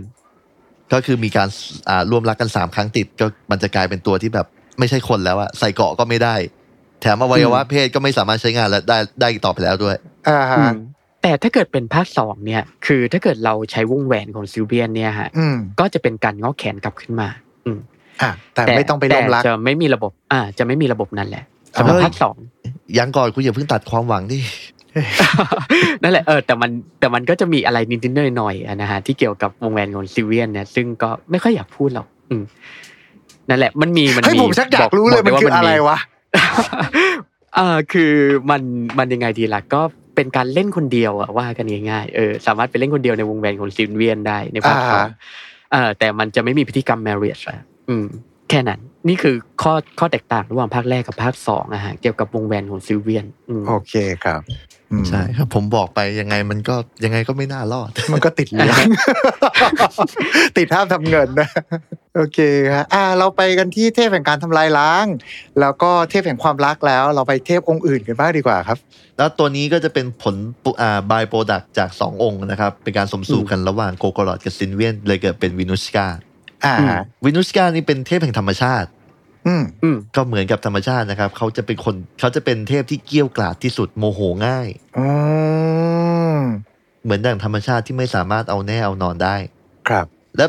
[0.93, 1.49] ก็คือมีการ
[1.89, 4.47] อ่าร่วมรักกันสามครั้งติด ก็มันจะกลายเป็นตัวที่แบบ
[4.79, 6.35] ไม่ใช่คนแล้วอะใส่เกราะก็ไม่ได้
[7.01, 9.97] แถมอวัยวะเพศก็ไม่สามารถใช้งานและได้ได้อีกต่อไปแล้วด้วย
[10.29, 10.77] อ่าฮะอืม
[11.25, 17.29] แต่ถ้าเกิดเป็นภาคสองเนี่ย คือถ้าเกิดเราใช้วงแหวนของซิลเวียนเนี่ยฮะอืมก็จะเป็นการงอกแขนกลับขึ้นมา
[17.67, 17.79] อืม
[18.23, 21.45] อะแต่ไม่ต้องไปร่วมรักแต่จะไม่มีระบบ อ่า จะไม่มีระบบนั้นแหละ
[21.79, 22.37] สำหรับเฮ้ยภาคสอง
[22.99, 24.39] ยังก่อนคุณอย่าเพิ่งตัดความหวังดิ
[26.03, 32.45] นั่นแหละเออแต่มันแต่มันก็จะมีอะไรนิดๆหน่อยๆอะนะฮะที่เกี่ยวกับวงแหวนของซิลเวียนเนี่ยซึ่งก็ไม่ค่อยอยากพูดหรอกอืม
[33.49, 35.99] นั่นแหละ มันมีมันให้มีผมชักอยากรู้เลยบมันด้คืออะไรวะ
[37.57, 38.13] เออคือ
[38.51, 38.63] มัน
[38.99, 39.83] มันยังไงดีล่ะก็
[40.17, 45.11] เป็นการเล่นคนเดียวอะว่ากันง่ายๆเออสามารถไปเล่นคนเดียวในวงแหวนของซิลเวียนได้ในภาคสองอ่า
[45.73, 48.07] เออแต่มันจะไม่มีพิธีกรรม marriage อะอืม
[48.49, 54.41] แค่นั้น นี่คือข้อข้อแตกต่างระหว่างภาคแรกกับภาคสองอะฮะเกี่ยวกับวงแหวนของซิลเวียนอืมโอเคครับ
[54.91, 58.87] อืมใช่ครับผมบอกไปยังไงมันก็ยังไงก็ไม่น่ารอด มันก็ติดเหลือง
[60.59, 61.49] ติดห้ามทำเงินนะ
[62.17, 62.39] โอเค
[62.73, 65.07] ครับอ่าเราไปกันที่เทพแห่งการทำลายล้าง
[65.61, 68.79] แล้วก็เทพแห่งความรักแล้ว เราไปเทพองค์อื่นกันบ้างดีกว่าครับ
[69.19, 76.07] แล้วตัวนี้ก็จะเป็นผลปุอ่า by-product จากสององค์นะครับ เป็นการสมสู่กันระหว่างโกโกรอดกับซิลเวียนเลยเกิดเป็นวินุสกา
[76.67, 76.91] อ่าอืม
[77.25, 78.89] วินุสกานี่เป็นเทพแห่งธรรมชาติ
[79.47, 85.07] อืมอืมก็เหมือนกับธรรมชาตินะครับ เขาจะเป็นคนเขาจะเป็นเทพที่เกรี้ยวกราดที่สุดโมโหง่ายอื
[86.37, 86.41] ม
[87.05, 89.37] เหมือนดั่งธรรมชาติที่ไม่สามารถเอาแน่เอานอนได้
[89.89, 90.47] ครับ และ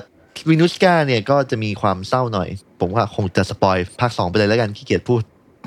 [0.49, 2.49] วินุสกาเนี่ยก็จะมีความเศร้าหน่อย
[2.79, 5.21] ผมว่าคงจะ spoil ภาคสองไปเลยแล้วกันขี้เกียจพูด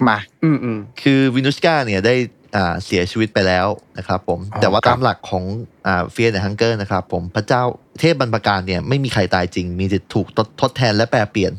[0.09, 2.38] มา อืมอืมคือวินุสกาเนี่ยได้อ่า
[2.85, 3.67] เสียชีวิตไปแล้ว
[3.99, 5.45] นะครับผมอ๋อแต่ว่าครับตามหลักของ
[5.87, 7.63] อ่า Fear and Hunger นะครับผมพระเจ้า
[8.01, 11.53] เทพบรรพการเนี่ยไม่มีใครตายจริง มีแต่ถูกทดทดแทนและแปรเปลี่ยน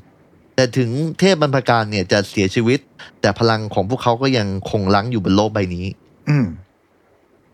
[0.56, 2.80] แต่ถึงเทพบรรพการเนี่ยจะเสียชีวิต
[3.21, 5.86] แต่พลังของพวกเขาก็ยังคงลังอยู่บนโลกใบนี้
[6.30, 6.47] อืม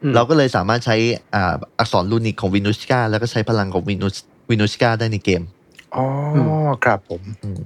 [0.03, 0.95] อืมเราก็เลยสามารถใช้
[1.35, 4.15] อ่าอักษร runic ของวินุสกาแล้วก็ใช้พลังของวินุส
[4.49, 5.41] วินุสกาได้ในเกม
[5.95, 7.61] อ๋ออมครับผมอืม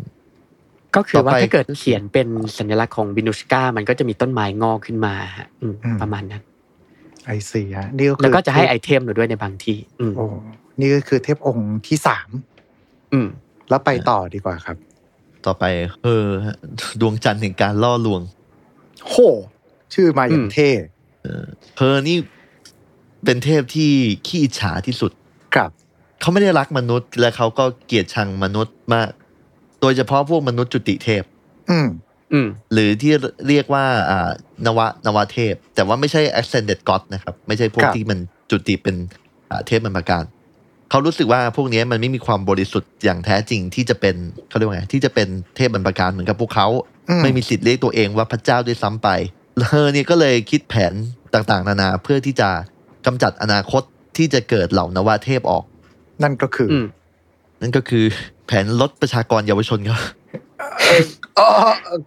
[0.96, 6.44] ก็คือว่าต่อไปถ้าเกิดเขียนเป็นสัญลักษณ์ของวินุสกามันก็จะมีต้นไม้งอกขึ้นมาฮะอืมอืมประมาณนั้น
[7.26, 10.26] I see ฮะนี่ก็คือแล้วก็จะให้ไอเทมหนูด้วยในบางที่อืมโอ้
[10.80, 12.30] นี่ก็คือเทพองค์ที่สาม
[13.14, 13.28] อืม
[13.70, 14.78] แล้วไปต่อดีกว่าครับ
[15.46, 15.64] ต่อไป
[16.04, 16.28] เออ
[17.02, 18.22] ดวงจันทร์แห่งการล่อลวง
[19.08, 19.16] โห
[19.94, 20.70] ชื่อมาอย่างอืมเท่
[21.76, 22.18] เพอนี่
[23.26, 23.92] เป็นเทพที่
[24.28, 25.12] ขี้อิจฉาที่สุด
[25.56, 25.70] ครับ
[26.22, 29.10] เขาไม่ได้รักมนุษย์และเขาก็เกลียดชังมนุษย์มาก
[29.82, 31.24] โดยเฉพาะพวกมนุษย์จุติเทพ
[31.72, 31.88] อืม
[32.34, 33.14] อืมหรือที่
[33.48, 34.30] เรียกว่าอ่า
[34.66, 38.96] นวะนวเทพ แต่ว่าไม่ใช่ ascended god นะครับ ไม่ใช่พวกครับที่มันจุติเป็น
[39.50, 40.24] อ่าเทพบรรพการ
[40.90, 44.16] เขารู้สึกว่าพวกนี้มันไม่มีความบริสุทธิ์อย่างแท้จริงที่จะเป็น
[44.50, 46.68] เขาเรียกว่าไงที่จะเป็นเทพบรรพการเหมือนกับพวกเขา
[47.10, 49.10] อืไม่มีสิทธิ์เรียกตัวเองว่าพระเจ้าด้วยซ้ำไป
[49.70, 50.94] เธอเนี่ยก็เลยคิดแผน
[51.34, 52.50] ต่างๆ นานาเพื่อที่จะ
[53.06, 53.84] กำจัดอนาคต
[54.18, 55.64] ที่จะเกิดเหล่านวเทพออก
[56.24, 56.86] นั่นก็คือออืม
[57.62, 58.06] นั่นก็คือ
[58.50, 60.00] แผนลดประชากรเยาวชนครับ
[61.40, 61.48] อ๋อ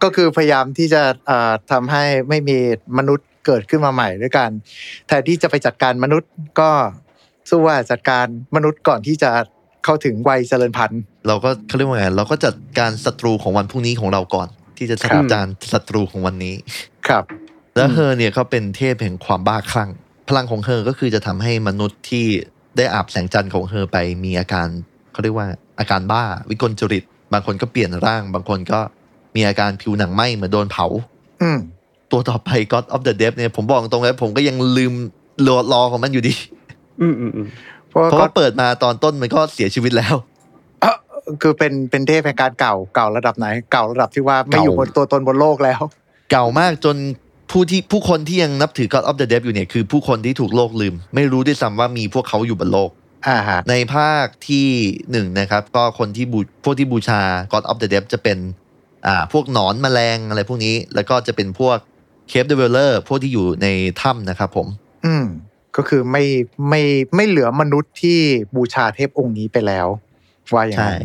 [0.03, 2.57] ก็คือพยายามที่จะเอ่อทำให้ไม่มี
[2.97, 4.49] มนุษย์เกิดขึ้นมาใหม่ด้วยกัน
[5.07, 6.69] แทนที่จะไปจัดการมนุษย์ก็
[7.49, 8.25] สู้ว่าจัดการ
[8.55, 9.31] มนุษย์ก่อนที่จะ
[9.85, 16.55] เข้าถึงวัยเจริญพันธุ์ เราก็เขาเรียกว่าไงเราก็จัดการศัตรูของวันพรุ่งนี้ของเราก่อน ที่จะจัดครับการศัตรูของวันนี้
[17.07, 17.23] ครับ
[17.75, 19.89] แล้วอืมเฮอเนี่ยเขาเป็นเทพแห่งความบ้าคลั่ง
[20.29, 22.25] พลังของเฮอก็คือจะทำให้มนุษย์ที่
[22.77, 24.67] ได้อาบแสงจันทร์ของเฮอไปมีอาการ
[25.11, 25.47] เขาเรียกว่า
[25.79, 28.79] อาการบ้าวิกลจริต บางคนก็เปลี่ยนร่าง บางคนก็
[29.35, 30.85] มีอาการผิวหนังไหม้เหมือนโดนเผา
[31.41, 31.59] อืม
[32.11, 34.93] ตัวต่อไป God of the Dead เนี่ยผมบอกตรงเลยผมก็ยังลืม
[35.47, 36.33] รอรอของมันอยู่ดี
[37.01, 37.47] อืมอืมอืม
[37.89, 40.15] เพราะว่าเพราะก็ว่าเปิดมาตอนต้นมันก็เสียชีวิตแล้ว
[40.81, 40.95] เอ่อ
[41.41, 45.81] คือเป็นเป็นเทพแห่งการเก่าเก่าระดับไหน เก่าระดับที่ว่าไม่อยู่บนตัวตนบนโลกแล้ว
[46.31, 46.95] เก่ามากจน
[47.51, 52.89] ผู้ที่ผู้คนที่ยังนับถือ God of the Dead อยู่เนี่ยคือผู้คนที่ถูกโลกลืม ไม่รู้ด้วยซ้ำว่ามีพวกเขาอยู่บนโลก
[53.27, 54.67] อ่าฮะในภาคที่
[55.11, 58.37] หนึ่งนะครับ ก็คนที่บูพวกที่บูชา God of the Dead จะเป็น
[59.07, 61.77] อ่าพวกหนอนแมลงอะไรพวกนี้ แล้วก็จะเป็นพวก
[62.29, 63.67] cave dweller พวกที่อยู่ใน
[64.01, 64.67] ถ้ำนะครับผม
[65.05, 65.25] อืม
[65.75, 66.23] ก็คือไม่
[66.69, 66.81] ไม่
[67.15, 68.19] ไม่เหลือมนุษย์ที่
[68.55, 69.87] บูชาเทพองค์นี้ไปแล้ว
[70.53, 71.01] ว่าอย่างใช่นั้น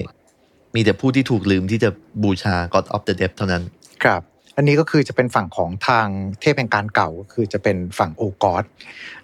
[0.75, 1.91] มีแต่ผู้ที่ถูกลืมที่จะ
[2.23, 3.63] บูชา God of the Depths เท่านั้น
[4.05, 4.23] ครับ
[4.59, 6.07] อันนี้ก็คือจะเป็นฝั่งของทาง
[6.41, 8.63] เทพแห่งการเก่าก็คือจะเป็นฝั่ง Old Gods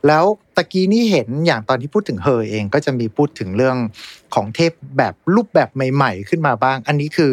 [0.07, 0.25] แล้ว
[0.57, 3.77] ตะกี้นี่เห็นอย่างตอนที่พูดถึงเฮอเองก็จะมีพูดถึงเรื่อง
[4.35, 7.31] ของเทพแบบรูปแบบใหม่ ๆ ขึ้นมาบ้าง อันนี้คือ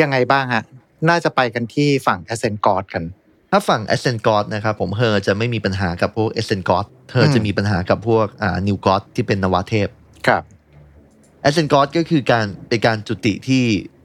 [0.00, 0.64] ยังไงบ้างฮะ
[1.08, 3.04] น่าจะไปกันที่ฝั่ง Ascent God กัน
[3.50, 9.88] ถ้าฝั่ง Ascent God นะครับผมเฮอจะไม่มีปัญหากับพวก Ascent God เฮออืมจะมีปัญหากับพวกอ่า New God ที่เป็นนวเทพ
[10.26, 10.42] ครับ
[11.48, 13.62] Ascent God ก็คือการเป็นการจุติที่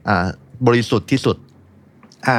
[0.08, 0.26] อ่า
[0.66, 1.36] บริสุทธิ์ที่สุด
[2.28, 2.38] อ่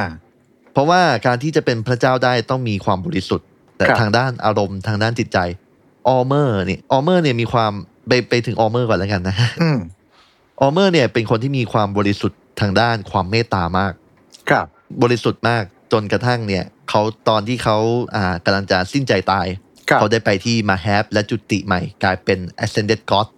[0.72, 5.38] เพราะว่าการที่จะเป็นพระเจ้าได้ต้องมีความบริสุทธิ์ แต่ครับทางด้านอารมณ์ทางด้านจิตใจ
[6.08, 7.72] ออเมอร์เนี่ยออเมอร์เนี่ยมีความ
[8.08, 9.78] ไปไปถึงออเมอร์ก่อนแล้วกันนะอืม
[10.60, 13.92] ออเมอร์เนี่ยเป็นคนที่มีความบริสุทธิ์ทางด้านความเมตตามาก
[14.50, 14.66] ครับ
[15.02, 17.78] บริสุทธิ์มากจนกระทั่งเนี่ยเขาตอนที่เขา
[18.14, 19.46] อ่ากำลังจะสิ้นใจตาย
[19.88, 23.28] ครับเขาได้ไปที่ Ma'habre และจุติใหม่ กลายเป็น ascended god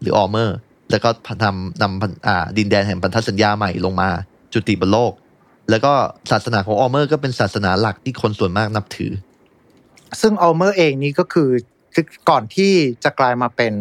[0.00, 0.56] หรือออเมอร์
[0.90, 1.10] แล้วก็
[1.44, 4.10] นำนำพันอ่าดินแดนแห่งพันธสัญญาใหม่ลงมา
[4.52, 5.12] จุติบนโลก
[5.70, 5.92] แล้วก็
[6.30, 9.12] ศาสนาของออเมอร์ก็เป็นศาสนาหลักที่คนส่วนมากนับถือ
[10.20, 11.50] ซึ่งอัลเมอร์เองนี่ก็คือ
[11.94, 12.72] คือก่อนที่
[13.04, 13.72] จะกลายมาเป็น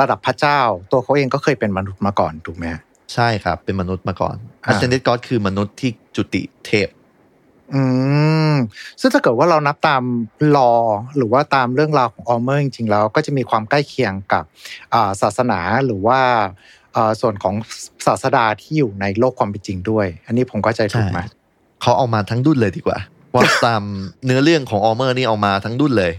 [0.00, 0.60] ระดับพระเจ้า
[0.92, 2.82] ตัวเขาเองก็เคยเป็นมนุษย์มาก่อนถูกไหมฮะ
[3.14, 6.88] ใช่ครับ เป็นมนุษย์มาก่อนอ่า ascended god คือมนุษย์ที่จุติเทพ
[7.74, 7.82] อื
[8.52, 8.54] ม
[9.00, 10.02] ซึ่งถ้าเกิดว่าเรานับตาม
[10.56, 10.72] ลอ
[11.16, 14.44] หรือว่าตามเรื่องราวของอัลเมอร์จริงๆแล้วก็จะมีความใกล้เคียงกับ
[14.94, 16.83] อ่าศาสนาหรือว่าอ่า
[17.20, 17.54] ส่วนของ
[18.06, 21.32] ศาสดาที่อยู่ในโลกความเป็นจริงด้วย อันนี้ผมก็ใจถูกไหมใช่
[21.82, 22.98] เขาเอามาทั้งดุนเลยดีกว่า
[23.34, 23.82] ว่าตาม
[24.24, 26.12] เนื้อเรื่องของออเมอร์นี่เอามาทั้งดุนเลย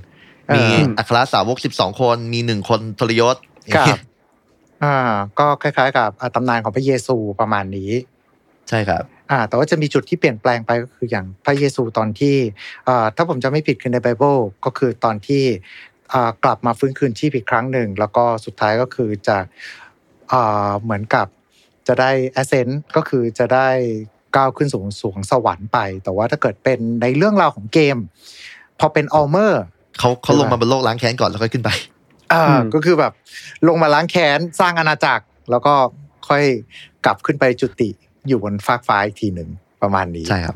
[0.55, 3.35] มีอ่าอัครสาวก12คน มีหนึ่งคนทรยศ
[3.75, 3.97] ครับ
[4.83, 4.95] อ่า
[5.39, 7.91] ก็คล้าย ๆ กับอ่าตำนานของพระเยซูประมาณนี้
[8.69, 12.35] ใช่ครับ อ่า แต่ว่าจะมีจุดที่เปลี่ยนแปลงไปก็คืออย่างพระเยซูตอนที่
[12.87, 14.35] อ่าถ้าผมจะไม่ผิดคือในไบเบิล
[14.65, 15.43] ก็คือตอนที่
[16.13, 19.84] อ่ากลับมาฟื้นคืนชีพอีกครั้งหนึ่ง แล้วก็สุดท้ายก็คือจะอ่า
[20.83, 21.27] เหมือนกับ
[21.87, 23.69] จะได้ ascend ก็คือจะได้
[24.35, 27.97] ก้าวขึ้นสู่สรวงสวรรค์ไป แต่ว่าถ้าเกิดเป็นในเรื่องราวของเกม
[28.79, 29.63] พอเป็นอัลเมอร์
[29.99, 31.69] เขาเขาใช่ลไหมลงมาบนโลกล้างแค้นก่อนแล้วค่อยขึ้นไป
[32.33, 33.13] อ่าอืมก็คือแบบ
[33.67, 35.73] ลงมาล้างแค้นสร้างอาณาจักร แล้วก็
[36.27, 36.43] ค่อย
[37.05, 37.89] กลับขึ้นไปจุติ
[38.27, 39.49] อยู่บนฟากฟ้าอีกทีหนึ่ง
[39.81, 40.55] ประมาณนี้ใช่ครับ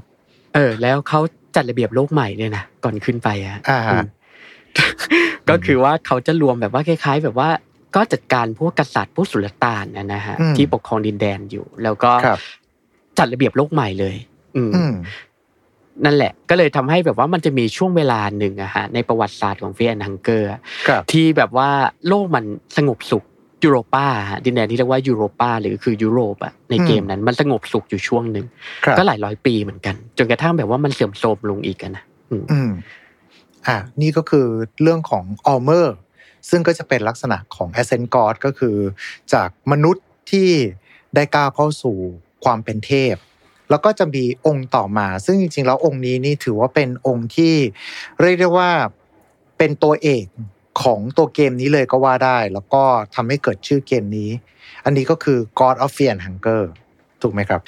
[0.56, 1.20] เออ แล้วเขา
[1.56, 4.06] จัดระเบียบโลกใหม่ด้วยนะก่อนขึ้นไปอะอ่าฮะอืม
[5.50, 7.50] ก็คือว่าเขาจะรวมแบบว่าคล้าย ๆ แบบว่า
[7.96, 12.40] ก็จัดการพวกกษัตริย์พวกสุลต่านนะนะฮะอืมที่ปกครองดินแดนอยู่ แล้วก็ครับ
[13.18, 14.16] จัดระเบียบโลกใหม่เลย
[14.56, 14.94] อืมอืม
[16.06, 20.50] นั่นแหละ ก็เลยทำให้แบบว่ามันจะมีช่วงเวลาหนึ่งอะฮะในประวัติศาสตร์ของเฟียนฮังเกอร์
[20.88, 21.70] ครับที่แบบว่า
[22.08, 22.46] โลกมัน
[22.78, 23.24] สงบสุข
[23.64, 28.46] ยูโรปาฮะดินแดนที่เรียกว่ายูโรปาหรือคือยุโรปอะในเกมนั้นมันสงบสุขอยู่ช่วงหนึ่ง
[28.86, 32.72] ครับก็หลายร้อยปีเหมือนกัน จนกระทั่งแบบว่ามันเสื่อมโทรมลงอีกอะนะอืมอืม
[33.68, 34.48] อ่านี่ก็คือ
[34.82, 35.96] เรื่องของออเมอร์
[36.50, 38.78] ซึ่งก็จะเป็นลักษณะของ Ascent God ก็คือ
[39.34, 40.50] จากมนุษย์ที่
[41.16, 41.98] ได้ก้าวเข้าสู่
[42.44, 43.16] ความเป็นเทพ
[43.70, 47.56] แล้วก็จะมีองค์ต่อมา ซึ่งจริงๆ แล้วองค์นี้นี่ถือว่าเป็นองค์ที่
[48.22, 48.70] เรียกได้ว่า
[49.58, 50.26] เป็นตัวเอก
[50.84, 52.84] ของตัวเกมนี้เลยก็ว่าได้ แล้วก็
[53.16, 54.30] ทำให้เกิดชื่อเกมนี้
[54.86, 56.64] อันนี้ก็คือ God of Fear and Hunger
[57.22, 57.62] ถูกไหมครับ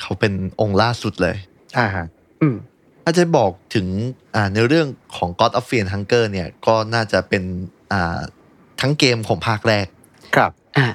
[0.00, 1.36] เขาเป็นองค์ล่าสุดเลย
[1.78, 2.06] อ่าฮะ
[2.40, 2.56] อืม
[3.04, 3.86] ถ้าจะบอกถึง
[4.34, 7.77] อ่าในเรื่องของ God of Fear and Hunger เนี่ยก็น่าจะเป็นอ่า
[8.80, 9.86] ทั้งเกมของภาคแรก
[10.36, 10.88] ครับอ่า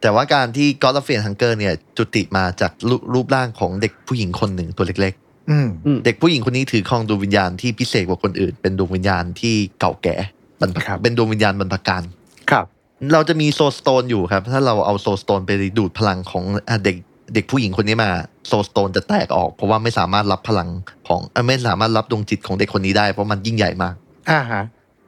[0.00, 5.14] แต่ว่าการที่ God of Fear and Hunger เนี่ย จุติมาจากรรูปร่างของเด็กผู้หญิงคนหนึ่งตัวเล็ก
[5.50, 10.16] อืมอืมๆเด็กผู้หญิงคนนี้ถือครองดวงวิญญาณที่พิเศษกว่าคนอื่น เป็นดวงวิญญาณที่เก่าแก่
[10.60, 12.02] บรรพครับเป็นดวงวิญญาณบรรพกาล
[12.50, 12.66] ครับ
[13.12, 16.96] เราจะมี soul stone อยู่ครับ ถ้าเราเอา soul stone ไปดูดพลังของอะเด็ก
[17.34, 18.10] เด็กผู้หญิงคนนี้มา
[18.48, 20.68] soul stone จะแตกออก เพราะว่าไม่สามารถรับพลัง
[21.08, 23.94] ของเอ่อไม่สามารถรับดวงจิตของเด็กคนนี้ได้เพราะมันยิ่งใหญ่มาก
[24.30, 24.62] อ่าฮะ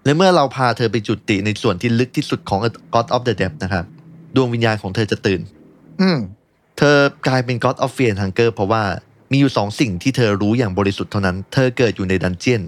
[0.09, 2.61] และเมื่อเราพาเธอไปจุติในส่วนที่ลึกที่สุดของ
[2.94, 3.85] God of the Depth นะครับ
[4.35, 5.40] ดวงวิญญาณของเธอจะตื่น
[6.01, 6.18] อืม
[6.79, 8.83] เธอกลายเป็น God of Fear and Hunger เพราะว่า
[9.33, 12.62] มีอยู่สองสิ่งที่เธอรู้อย่างบริสุทธิ์เท่านั้น เธอเกิดอยู่ใน dungeon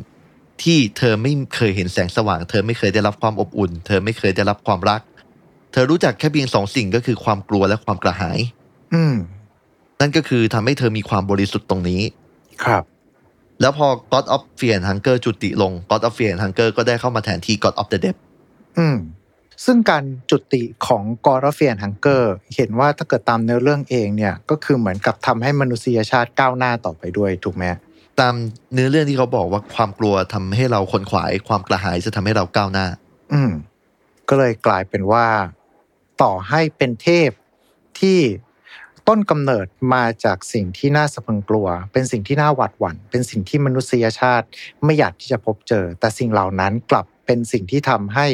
[0.62, 5.00] ที่เธอไม่เคยเห็นแสงสว่าง เธอไม่เคยได้รับความอบอุ่น เธอไม่เคยได้รับความรัก
[5.72, 8.38] เธอรู้จักแค่เพียงสองสิ่งก็คือความกลัวและความกระหาย
[8.94, 9.14] อืม
[10.00, 12.00] นั่นก็คือทำให้เธอมีความบริสุทธิ์ตรงนี้
[12.64, 12.84] ครับ
[13.60, 17.88] แล้วพอ God of Fear and Hunger จุติลง God of Fear and Hunger ก็ได้เข้ามาแทนที่ God of
[17.92, 18.20] the Depth
[18.78, 18.96] อืม
[19.64, 22.22] ซึ่งการจุติของ God of Fear and Hunger
[22.56, 27.64] เห็นว่าถ้าเกิดตามเนื้อเรื่องเองเนี่ย ก็คือเหมือนกับทำให้มนุษยชาติก้าวหน้าต่อไปด้วยถูกไหม
[28.20, 28.34] ตาม
[28.72, 32.86] เนื้อเรื่องที่เขาบอกว่าความกลัวทำให้เราขนขวาย ความกระหายจะทำให้เราก้าวหน้า
[33.32, 33.52] อืม
[34.28, 35.26] ก็เลยกลายเป็นว่า
[36.22, 37.30] ต่อให้เป็นเทพ
[38.00, 38.18] ที่
[39.10, 44.46] ต้นกำเนิดมาจากสิ่งที่น่าสะพรึงกลัว เป็นสิ่งที่น่าหวาดหวั่น เป็นสิ่งที่มนุษยชาติ
[44.84, 48.26] ไม่อยากที่จะพบเจอ แต่สิ่งเหล่านั้นกลับเป็นสิ่งที่ทำให้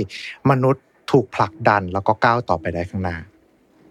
[0.51, 3.17] มนุษย์ถูกผลักดันแล้วก็ก้าวต่อไปได้ข้างหน้า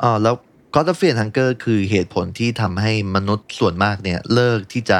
[0.01, 0.35] อ๋อแล้ว
[0.73, 4.99] God of Fear and Hunger คือเหตุผลที่ทำให้มนุษย์ส่วนมากเนี่ยเลิกที่จะ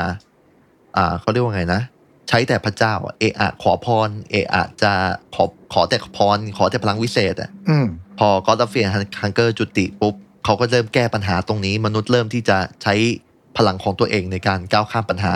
[0.98, 1.82] อ่าเขาเรียกว่าไงนะ
[2.30, 4.92] ใช้แต่พระเจ้าอะเอะอะขอพร เอะอะจะ
[5.36, 5.44] ขอ
[5.74, 7.86] ขอแต่พรขอแต่พลังวิเศษอะอืม
[8.20, 12.94] พอ God of Fear and Hunger จุติปุ๊บ เขาก็เริ่มแก้ปัญหาตรงนี้ มนุษย์เริ่มที่จะใช้
[13.58, 15.34] พลังของตัวเองในการก้าวข้ามปัญหา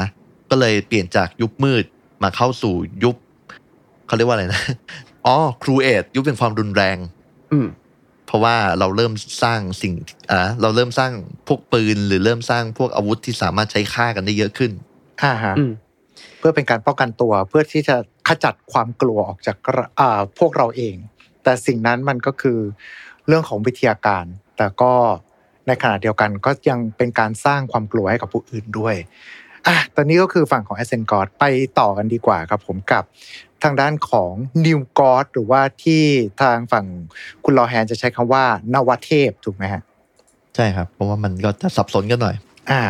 [0.50, 1.84] ก็เลยเปลี่ยนจากยุคมืด
[2.24, 3.16] มาเข้าสู่ยุค
[4.08, 4.62] เขาเรียกว่าอะไรนะ
[5.26, 6.98] อ๋อครูเอทยุคเป็นความรุนแรง
[7.52, 7.68] อืม
[8.28, 9.94] เพราะว่าเราเริ่มสร้างสิ่ง
[10.32, 11.12] อ่าเราเริ่มสร้าง
[11.48, 14.72] พวกปืน หรือเริ่มสร้างพวกอาวุธที่สามารถใช้ฆ่ากันได้เยอะขึ้น
[15.24, 15.72] อ่าฮะอืม
[16.40, 17.96] เพื่อเป็นการป้องกันตัวเพื่อที่จะ
[18.28, 20.96] ขจัดความกลัวออกจากระอ่าพวกเราเอง
[21.44, 22.60] แต่สิ่งนั้นมันก็คือ
[23.28, 24.26] เรื่องของวิทยาการ
[24.60, 24.94] แต่ก็
[25.68, 28.96] ในขณะเดียวกันก็ยังเป็นการสร้างความกลัวให้กับผู้อื่นด้วย
[29.68, 31.44] อะตอนนี้ก็คือฝั่งของ a s c e n t God ไป
[31.80, 33.04] ต่อกันดีกว่าครับผมกับ
[33.64, 34.32] ทางด้านของ
[34.66, 36.04] New God หรือว่าที่
[36.42, 36.86] ทางฝั่ง
[37.44, 38.44] คุณลอแฮนจะใช้คำว่า
[38.74, 39.82] นวเทพถูกไหมฮะ
[40.56, 42.36] ใช่ครับ เพราะว่ามันก็จะสับสนกันหน่อย
[42.72, 42.84] อ่า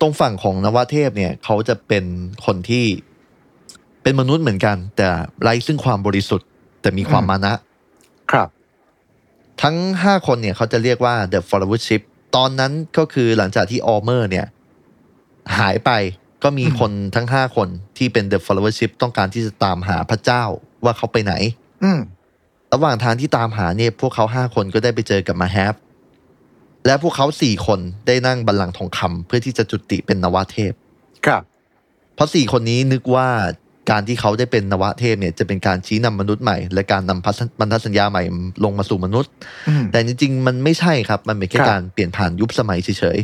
[0.00, 2.04] ตรงฝั่งของนวเทพเนี่ยเขาจะเป็น
[2.44, 2.84] คนที่
[4.02, 5.06] เป็นมนุษย์เหมือนกัน แต่
[5.42, 6.48] ไร้ซึ่งความบริสุทธิ์
[6.80, 7.71] แต่มีความอืมมานะครับ
[9.62, 12.02] ทั้งห้าคนเนี่ยเขาจะเรียกว่า the followership
[12.36, 14.46] ตอนนั้นก็คือหลังจากที่ออเมอร์เนี่ย
[15.58, 15.90] หายไป
[16.42, 20.44] ก็มีอืมคนทั้งห้าคนที่เป็น the followership ต้องการที่จะตามหาพระเจ้า
[20.84, 21.34] ว่าเขาไปไหน
[21.82, 22.00] อืม
[22.74, 25.74] ระหว่างทางที่ตามหาเนี่ย พวกเขาห้าคนก็ได้ไปเจอกับมาแฮป
[26.86, 30.72] และพวกเขาสี่คนได้นั่งบัลลังก์ทองคำเพื่อที่จะจุติเป็นนวเทพ
[31.26, 31.42] ครับ
[32.14, 33.28] เพราะสี่คนนี้นึกว่า
[33.90, 38.22] การที่เขาได้เป็นนวเทพเนี่ยจะเป็นการชี้นำมนุษย์ใหม่ และการนำพันธพันธสัญญาใหม่
[38.64, 39.30] ลงมาสู่มนุษย์
[39.68, 43.18] อืมแต่จริงๆ มันไม่ใช่ครับ มันเป็นแค่ครับการเปลี่ยนผ่านยุคสมัยเฉย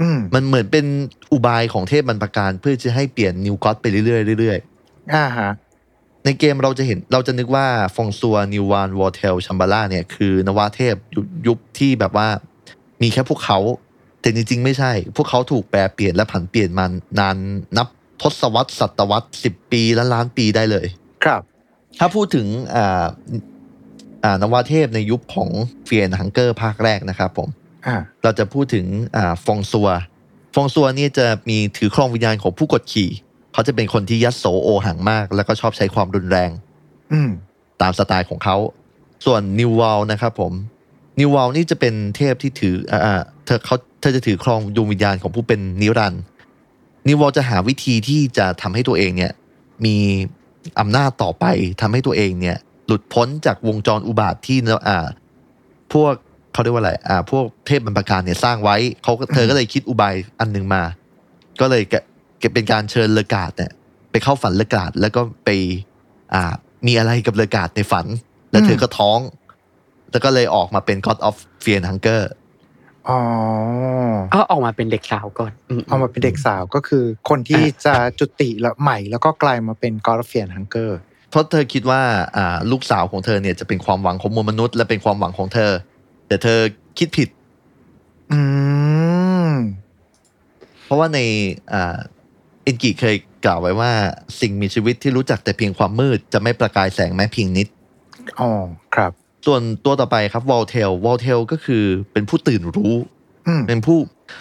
[0.00, 0.86] อืมๆมันเหมือนเป็น
[1.32, 4.58] อุบายของเทพบรรพการเพื่อจะให้เปลี่ยนนิวก็อตไปเรื่อยๆเรื่อย
[5.14, 7.66] อ่าฮะๆในเกมเราจะเห็นเราจะนึกว่า
[7.96, 12.28] ฟองซัวนิววานวอเทลชัมบาร่าเนี่ยคือนวเทพยุคยุคที่แบบว่า
[13.02, 13.58] มีแค่พวกเขา
[14.20, 16.84] แต่จริงๆ ไม่ใช่ พวกเขาถูกแปรเปลี่ยนและผันเปลี่ยนมา
[17.18, 17.36] นาน
[17.76, 17.88] นับ
[18.22, 20.86] ทศวรรษศตวรรษสิบปีและล้านปีได้เลย
[21.24, 21.42] ครับ
[21.98, 23.06] ถ้าพูดถึงอ่า
[24.24, 25.48] อ่านวเทพในยุคของ
[25.86, 27.48] Fear and Hunger ภาคแรกนะครับผม
[27.86, 29.88] อ่าเราจะพูดถึงอ่าฟองซัว
[30.54, 33.10] ฟองซัวนี่จะมีถือครองวิญญาณของผู้กดขี่
[33.52, 36.50] เขาจะเป็นคนที่ยัดโสโอหังมาก แล้วก็ชอบใช้ความรุนแรง
[37.12, 37.30] อืม
[37.82, 38.56] ตามสไตล์ของเขา
[39.24, 40.52] ส่วนนิวว l นะครับผม
[41.20, 46.22] นิวว l นี่จะเป็นเทพที่ถืออ่าอ่าเธอเขาเธอจะถือครองดวงวิญญาณของผู้เป็นนิรันดร์
[47.06, 49.32] นิวว l จะหาวิธีที่จะทำให้ตัวเองเนี่ย
[49.84, 49.96] มี
[50.80, 51.44] อำนาจต่อไป
[51.80, 52.56] ทำให้ตัวเองเนี่ย
[52.86, 54.58] หลุดพ้นจากวงจรอุบาทที่
[54.88, 55.06] อ่า
[55.92, 56.12] พวก
[56.52, 60.82] เขาเรียกว่าอะไรอ่าพวกเทพบรรพการเนี่ยสร้างไว้เขาก็เธอก็เลยคิดอุบายอันหนึ่งมา
[61.60, 61.82] ก็เลย
[62.38, 63.72] เก็บเป็นการเชิญเลกาดเนี่ย
[64.10, 65.48] ไปเข้าฝันเลกาดแล้วก็ไป
[66.34, 66.54] อ่า
[66.86, 68.06] มีอะไรกับเลกาดในฝัน
[68.50, 69.20] แล้วเธอก็ท้อง
[70.10, 72.22] แล้วก็เลยออกมาเป็น God of Fear and Hunger
[73.10, 73.20] อ๋อ
[74.34, 80.98] ก็ออกมาเป็นเด็กสาวก่อนมเอามาเป็นเด็กสาวก็คือ คนที่จะจุติแล้วใหม่ แล้วก็กลายมาเป็นกอร์เฟียนฮังเกอร์
[81.30, 82.02] เพราะเธอคิดว่า
[82.36, 85.72] อ่าลูกสาวของเธอเนี่ยจะเป็นความหวังของมวลมนุษย์ และเป็นความหวังของเธอ
[86.28, 86.58] แต่เธอ
[86.98, 87.28] คิดผิด
[88.32, 88.40] อื
[89.48, 89.50] ม
[90.84, 91.18] เพราะว่าใน
[91.72, 91.98] อ่า
[92.64, 93.92] เอ็นกิเคยกล่าวไว้ว่า
[94.40, 97.68] สิ่งมีชีวิตที่รู้จักแต่เพียงความมืด จะไม่ประกายแสงแม้เพียงนิด
[98.40, 98.50] อ๋อ
[98.94, 99.12] ครับ
[99.46, 102.94] ส่วนตัวต่อไปครับวอลเทลวอลเทลก็คือเป็นผู้ตื่นรู้
[103.46, 103.98] อืมเป็นผู้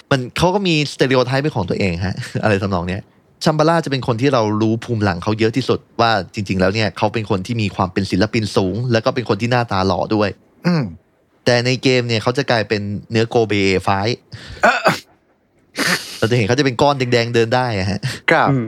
[0.10, 3.01] มันเขาก็มีสเต r ร o โอไทป์เป็นของตัวเองฮะ อะไรทำนองเนี้ย
[3.43, 10.29] ชัมบาร่าจะเป็นคนที่เรารู้ภูมิหลังเขาเยอะที่สุดว่าจริง ๆ แล้วเนี่ยเขาเป็นคนที่มีความเป็นศิลปินสูง แล้วก็เป็นคนที่หน้าตาหล่อด้วย
[10.67, 10.83] อืม
[11.45, 12.81] แต่ในเกมเนี่ยเขาจะกลายเป็น
[13.12, 13.89] เนื้อโกเบไฟ
[16.19, 17.99] เราจะเห็นเขาจะเป็นก้อนแดงๆเดินได้อะฮะ
[18.31, 18.65] ครับอืม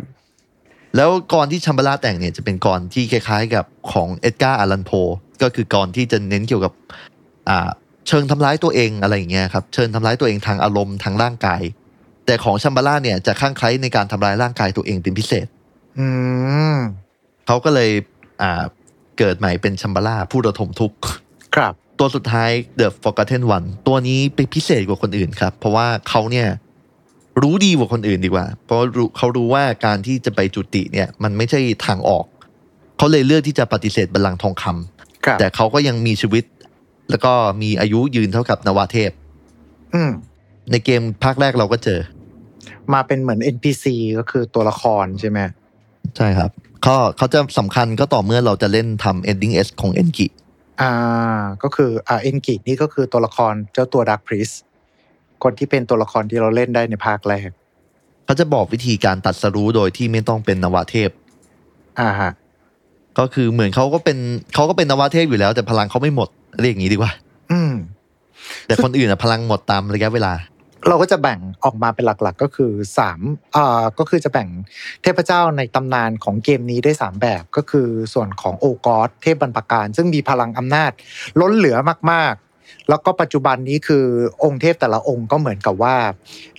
[0.96, 4.92] แล้วกรที่ชัมบาร่าแต่งเนี่ยจะเป็นกรที่คล้ายๆ กับของเอ็ดการ์อารันโพ
[5.42, 6.74] ก็คือกรที่จะเน้นเกี่ยวกับ
[7.50, 7.70] อ่า
[8.08, 11.62] เชิงทำร้ายตัวเองอะไรอย่างเงี้ยครับ เชิงทำร้ายตัวเองทางอารมณ์ทางร่างกาย
[12.26, 15.48] แต่ของชัมบาร่าเนี่ยจะข้างใคล้ในการทำร้ายร่างกายตัวเองเป็นพิเศษ
[16.00, 16.08] อื
[16.76, 16.78] ม
[17.48, 17.90] เขาก็เลย
[18.42, 18.64] อ่า
[19.18, 20.98] เกิดใหม่เป็นชัมบาร่าผู้ระทมทุกข์
[21.56, 26.48] ครับ ตัวสุดท้าย The Forgotten One ตัวนี้เป็นพิเศษกว่าคนอื่นครับ เพราะว่าเขาเนี่ย
[27.42, 32.26] รู้ดีกว่าคนอื่นดีกว่า เพราะรู้เขารู้ว่าการที่จะไปจุติเนี่ย มันไม่ใช่ทางออก
[32.98, 34.99] เขาเลยเลือกที่จะปฏิเสธบัลลังก์ทองคำครับ
[35.40, 36.44] แต่เขาก็ยังมีชีวิต
[37.10, 39.12] แล้วก็มีอายุยืนเท่ากับนวาเทพ
[39.94, 40.12] อืม
[40.72, 42.00] ในเกมภาคแรกเราก็เจอ
[42.94, 43.86] มาเป็นเหมือน NPC
[44.20, 45.40] ก็คือตัวละครใช่ไหม
[46.18, 46.52] ใช่ครับ
[46.84, 50.28] เขาเขาจะสำคัญก็ต่อเมื่อเราจะเล่นทำ ending S ของ e n g i
[50.82, 50.92] อ่า
[51.64, 54.50] ก็คืออ่าเอ็นกินี่ก็คือตัวละครเจ้าตัวดักพริส
[55.44, 57.50] คนที่เป็นตัวละครที่เราเล่นได้ในภาคแรก
[58.26, 61.10] เขาจะบอกวิธีการตัดสรู้โดยที่ไม่ต้องเป็นนวาเทพ
[62.00, 62.32] อ่าฮะ
[63.20, 64.18] ก็คือเหมือนเขาก็เป็น
[64.56, 66.30] เขาก็เป็นนวาเทพอยู่แล้ว แต่พลังเขาไม่หมด
[66.62, 67.12] เรียกอย่างนี้ดีกว่า
[67.52, 67.74] อืม
[68.68, 70.34] แต่คนอื่นอะพลังหมดตามระยะเวลา
[70.88, 73.20] เราก็จะแบ่งออกมาเป็นหลักๆ ก็คือสาม
[73.56, 74.48] อ่าก็คือจะแบ่ง
[75.02, 80.92] เทพเจ้าในตำนานของเกมนี้ได้สามแบบก็คือส่วนของโอกอสเทพบรรพการ ซึ่งมีพลังอำนาจ
[81.40, 81.78] ล้นเหลือ
[82.12, 82.49] มากๆ
[82.90, 84.06] แล้วก็ปัจจุบันนี้คือ
[84.44, 85.96] องค์เทพแต่ละองค์ก็เหมือนกับว่า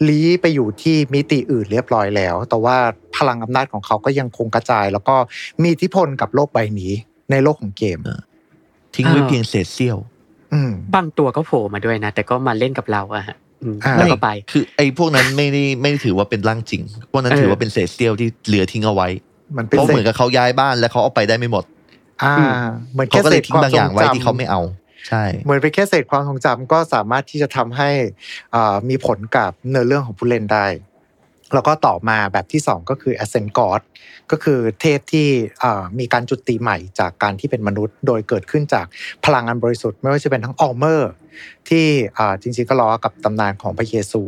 [0.08, 2.76] ลี้ไปอยู่ที่มิติอื่นเรียบร้อยแล้ว แต่ว่า
[3.16, 5.16] พลังอำนาจของเขาก็ยังคงกระจาย แล้วก็
[5.62, 6.92] มีอิทธิพลกับโลกใบนี้
[7.30, 7.98] ในโลกของเกม
[8.94, 9.98] ทิ้งไว้อ่าเพียงเศษเสี้ยว
[10.52, 19.08] อืมบางตัวก็โผล่มาด้วยนะ แต่ก็มาเล่นกับเราอะฮะอืมอ่าแล้วก็ไป คือไอ้พวกนั้นไม่ได้ไม่ได้ถือว่าเป็นร่างจริง พวกนั้นเออถือว่าเป็นเศษเสี้ยวที่เหลือทิ้งเอาไว้
[19.56, 21.64] มันเพเป็นราะเศเหมือษนกับเขาย้ายบ้านแล้วเขาเอาไปได้ไม่หมด
[22.22, 22.52] อ่าอืม
[22.92, 24.60] เหมือนเขาแค่ก็เศเลยษทิ้คงวามบางทอรย่างงไว้จำที่เขาไม่เอา
[25.08, 27.90] ใช่เหมือนเป็นแค่เศษความทรงจำก็สามารถที่จะทำให้
[28.88, 30.66] มีผลกับเนื้อเรื่องของผู้เล่นได้
[31.54, 33.80] แล้วก็ต่อมาแบบที่ 2 ก็คือ Ascend God
[34.30, 35.28] ก็คือเทพที่
[35.98, 38.86] มีการจุติใหม่จากการที่เป็นมนุษย์ โดยเกิดขึ้นจาก
[39.24, 41.10] พลังงานบริสุทธิ์ ไม่ว่าจะเป็นทั้งออเมอร์
[41.68, 41.86] ที่
[42.42, 44.22] จริงๆก็ล้อกับตำนานของพระเยซู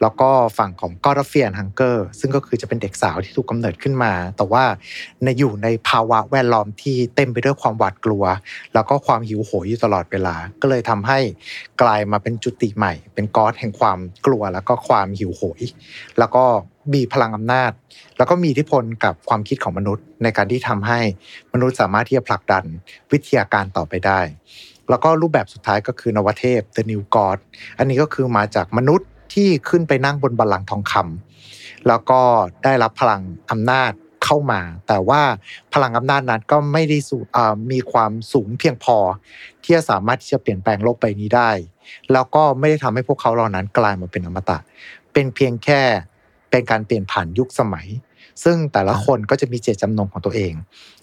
[0.00, 4.64] แล้วก็ฝั่งของกอร์เฟียนฮังเกอร์ ซึ่งก็คือจะเป็นเด็กสาวที่ถูกกำเนิดขึ้นมา แต่ว่า
[5.22, 8.24] ในอยู่ในภาวะแวดล้อมที่เต็มไปด้วยความหวาดกลัว
[8.74, 11.18] แล้วก็ความหิวโหยอยู่ตลอดเวลา ก็เลยทำให้
[11.82, 15.60] กลายมาเป็นจุติใหม่ เป็นก๊อดแห่งความกลัวแล้วก็ความหิวโหย
[16.18, 16.44] แล้วก็
[16.94, 17.72] มีพลังอำนาจ
[18.16, 21.00] แล้วก็มีอิทธิพลกับความคิดของมนุษย์ ในการที่ทำให้
[21.52, 22.64] มนุษย์สามารถที่จะผลักดัน
[23.12, 24.20] วิทยาการต่อไปได้
[24.90, 27.38] แล้วก็รูปแบบสุดท้ายก็คือนวเทพ The New God
[27.78, 32.20] อันนี้ก็คือมาจากมนุษย์ที่ขึ้นไปนั่งบนบัลลังก์ทองคำแล้วก็
[32.64, 33.92] ได้รับพลังอำนาจ
[34.24, 35.22] เข้ามา แต่ว่า
[35.74, 37.18] พลังอำนาจนั้นก็ไม่ได้สู
[37.72, 38.96] มีความสูงเพียงพอ
[39.62, 41.50] ที่จะสามารถที่จะเปลี่ยนแปลงโลกใบนี้ได้
[42.12, 44.58] แล้วก็ไม่ได้ทำให้พวกเขาเหล่านั้นกลายมาเป็นอมตะ
[45.12, 45.82] เป็นเพียงแค่
[46.50, 47.86] เป็นการเปลี่ยนผ่านยุคสมัย
[48.44, 50.52] ซึ่งแต่ละคนก็จะมีเจตจำนงของตัวเอง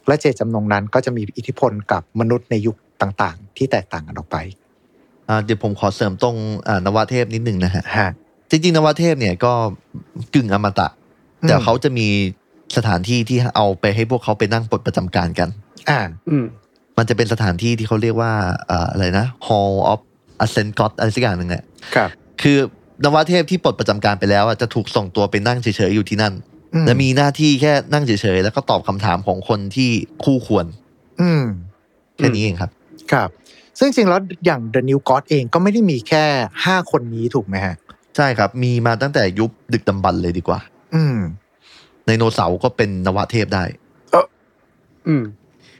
[0.08, 4.38] และเจตจำนงนั้นก็จะมีอิทธิพลกับมนุษย์ในยุคต่างๆ ที่แตกต่างกันออกไป
[5.28, 6.36] อ่าเดี๋ยวผมขอเสริมตรง
[6.68, 8.10] อ่านวเทพนิดหนึ่งนะฮะฮะ
[8.50, 9.54] จริงๆนวเทพเนี่ยก็
[10.34, 10.88] กึ่งอมตะ
[11.42, 12.08] อืมแต่เขาจะมี
[12.78, 15.50] สถานที่ที่เอาไปให้พวกเขาไปนั่งปลดประจำการกัน
[15.90, 16.00] อ่า
[16.30, 16.46] อืม
[16.98, 18.34] มันจะเป็นสถานที่ที่เขาเรียกว่า
[18.70, 20.02] อ่าอะไรนะ Hall of
[20.44, 21.64] Ascent God อะไรสักอย่างหนึ่งแหละ
[21.96, 22.10] ครับ
[22.42, 22.58] คือ
[23.04, 29.90] นวเทพที่ปลดประจำการไปแล้วอะจะถูกส่งตัวไปนั่งเฉยๆอยู่ที่นั่นอืม และมีหน้าที่แค่นั่งเฉยๆแล้วก็ตอบคำถามของคนที่
[30.24, 30.66] คู่ควร
[31.22, 31.44] อืม
[32.18, 32.72] แค่นี้เองครับ
[33.12, 33.30] ครับ
[33.80, 36.26] ซึ่งจริงๆแล้วอย่าง The New God เองก็ไม่ได้มีแค่
[36.66, 37.76] ห้าคนนี้ถูกไหมฮะ
[38.16, 40.60] ใช่ครับ มีมาตั้งแต่ยุคดึกดำบรรพ์เลยดีกว่า
[40.96, 41.18] อืม
[42.06, 43.64] ไดโนเสาร์ก็เป็นนวเทพได้
[45.08, 45.24] อืม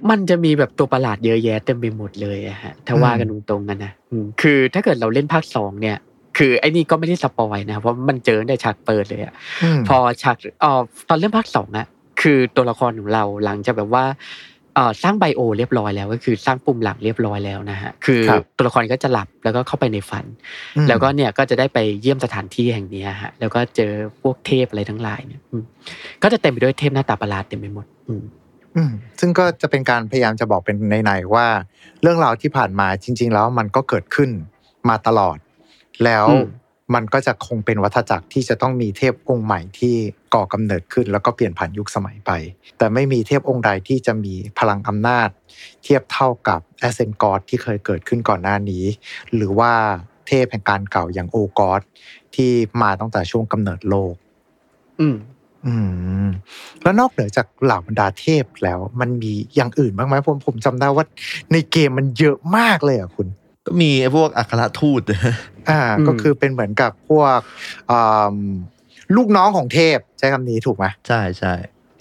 [0.10, 5.98] มันจะมีแบบตัวประหลาดเยอะแยะเต็มไปหมดเลยอะฮะ ถ้าอืมว่ากันตรงๆกันนะอืมคือถ้าเกิดเราเล่นภาคสองเนี่ย
[6.38, 11.88] คือไอ้นี่ก็ไม่ได้สปอยนะเพราะมันเจอในฉากเปิดเลยอะอืมพอฉากเอ่อตอนเริ่มภาคสองอะ
[12.22, 14.06] คือตัวละครของเราหลังจากแบบว่า
[14.76, 20.26] เอ่อสร้างไบโอเรียบร้อยแล้วก็คือสร้างปุ่มหลังเรียบร้อยแล้วนะฮะคือครับตัวละครก็จะหลับแล้วก็เข้าไปในฝัน
[20.78, 25.64] อืมแล้วก็เนี่ยก็จะได้ไปเยี่ยมสถานที่แห่งเนี้ยฮะแล้วก็เจอพวกเทพอะไรทั้งหลายเนี่ยอืม
[26.24, 28.24] ก็จะเต็มไปด้วยเทพหน้าตาประหลาดเต็มไปหมดอืม
[28.76, 31.48] อืมซึ่งก็จะเป็นการพยายามจะบอกเป็นในๆว่า
[32.02, 34.30] เรื่องราวที่ผ่านมาจริง ๆ แล้วมันก็เกิดขึ้น
[34.90, 35.38] มาตลอด
[36.04, 36.46] แล้วอืม
[36.96, 39.96] มันก็จะคงเป็นวัฏจักรที่จะต้องมีเทพองค์ใหม่ที่
[40.34, 42.32] ก่อกำเนิดขึ้น แล้วก็เปลี่ยนผ่านยุคสมัยไป
[42.78, 45.30] แต่ไม่มีเทพองค์ใดที่จะมีพลังอำนาจ
[45.84, 48.84] เทียบเท่ากับแอสเซนกอดที่เคยเกิดขึ้นก่อนหน้านี้
[49.36, 49.72] หรือว่า
[50.28, 51.82] เทพแห่งการเก่าอย่างโอกอด
[52.36, 54.14] ที่มาตั้งแต่ช่วงกำเนิดโลก
[55.00, 55.16] อืม
[55.66, 55.74] อื
[56.28, 56.30] ม
[56.82, 61.06] แล้วนอกเหนือจากเหล่าบรรดาเทพแล้ว มันมีอย่างอื่นบ้างไหมผมผมจำได้ว่า
[61.52, 63.28] ในเกมมันเยอะมากเลยอะคุณ
[63.66, 65.02] ก็มีไอ้พวกอัครทูต
[65.70, 67.40] อ่าอืมก็คือเป็นเหมือนกับพวก
[67.92, 68.36] อ่า
[69.16, 71.54] ลูกน้องของเทพใช้คำนี้ถูกไหมใช่ใช่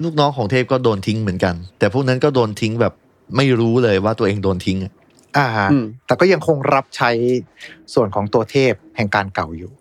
[0.04, 2.92] ลูกน้องของเทพก็โดนทิ้งเหมือนกัน แต่พวกนั้นก็โดนทิ้งแบบ
[3.36, 4.92] ไม่รู้เลยว่าตัวเองโดนทิ้งอะ
[5.36, 7.11] อ่าอืมแต่ก็ยังคงรับใช้
[7.94, 9.72] ส่วนของตัวเทพแห่งการเก่าอยู่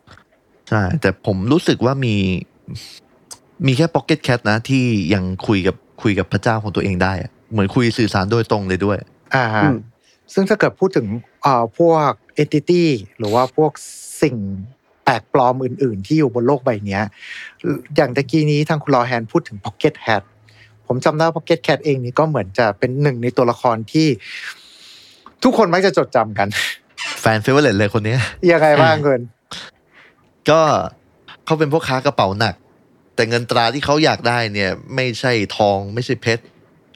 [0.69, 2.15] ใช่แต่ผมรู้สึกว่ามี
[3.65, 8.97] มีแค่ Pocket Cat นะที่ยังคุยกับคุยกับพระเจ้าของตัวเองได้อะเหมือนคุยสื่อสารโดยตรงเลยด้วย
[9.36, 9.77] อ่าอืม
[10.34, 11.07] ซึ่งถ้าเกิดพูดถึง
[11.43, 12.11] เอ่อพวก
[12.41, 12.84] entity
[13.17, 13.71] หรือว่าพวก
[14.21, 14.36] สิ่ง
[15.03, 17.03] แปลกปลอมอื่น ๆ ที่อยู่บนโลกใบเนี้ย
[17.95, 20.23] อย่างตะกี้นี้ทางคุณลอแฮนพูดถึง Pocket Cat
[20.88, 24.07] ผมจำได้ว่า Pocket Cat เองนี่ก็เหมือนจะเป็นหนึ่งในตัวละครที่
[25.43, 26.47] ทุกคนมักจะจดจำกัน
[27.21, 28.19] fan favorite เลยคนเนี้ย
[28.51, 29.21] ยังไงบ้างเกิน
[30.49, 30.61] ก็
[31.45, 32.55] เขาเป็นพวกค้ากระเป๋าหนัก
[33.15, 36.43] แต่เงินตราที่เขาอยากได้เนี่ย ไม่ใช่ทองไม่ใช่เพชร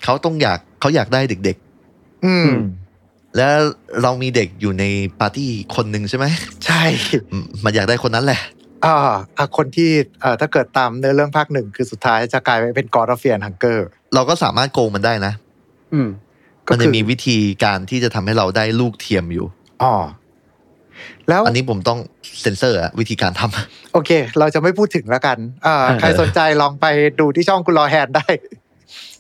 [0.03, 1.57] เขาต้องอยากเขาอยากได้เด็ก
[2.25, 2.82] อืมๆ
[3.37, 3.55] แล้ว
[4.01, 4.85] เรามีเด็กอยู่ใน
[5.19, 6.25] ปาร์ตี้คนหนึ่งใช่ไหม
[6.65, 6.83] ใช่
[7.31, 8.41] อืมมันอยากได้คนนั้นแหละ
[8.85, 8.95] อ่า
[9.37, 9.89] อะคนที่
[10.21, 15.33] เอ่อถ้าเกิดตามเนื้อเรื่องภาคหนึ่งคือสุดท้ายจะกลายไปเป็น God Fear and Hunger เราก็สามารถโกงมันได้นะ
[15.93, 16.09] อืม
[16.67, 19.45] ก็มันคือจะมีวิธีการที่จะทำให้เราได้ลูกเทียมอยู่
[19.83, 19.93] อ๋อ
[21.29, 21.99] แล้วอันนี้ผมต้อง
[22.41, 26.85] เซ็นเซอร์อะวิธีการทำโอเค เราจะไม่พูดถึงแล้วกันอ่าเออใครสนใจลองไป
[27.19, 28.27] ดูที่ช่องคุณรอแฮนได้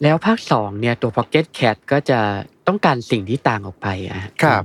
[0.03, 2.19] แล้วภาคสองเนี่ยตัว Pocket Cat ก็จะ
[2.67, 4.63] ต้องการสิ่งที่ต่างออกไปอะฮะครับ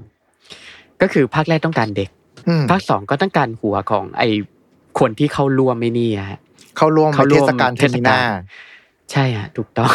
[1.01, 2.11] ก็คือภาคแรกต้องการเด็ก
[2.49, 4.29] อืมภาคสองก็ต้องการหัวของไอ้
[5.01, 6.39] คนที่เข้าร่วมไม่นี่อะฮะ
[6.77, 8.17] เข้าร่วมเข้าร่เทวมศกาลเทมินา
[9.13, 9.93] ใช่ฮะถูกต้อง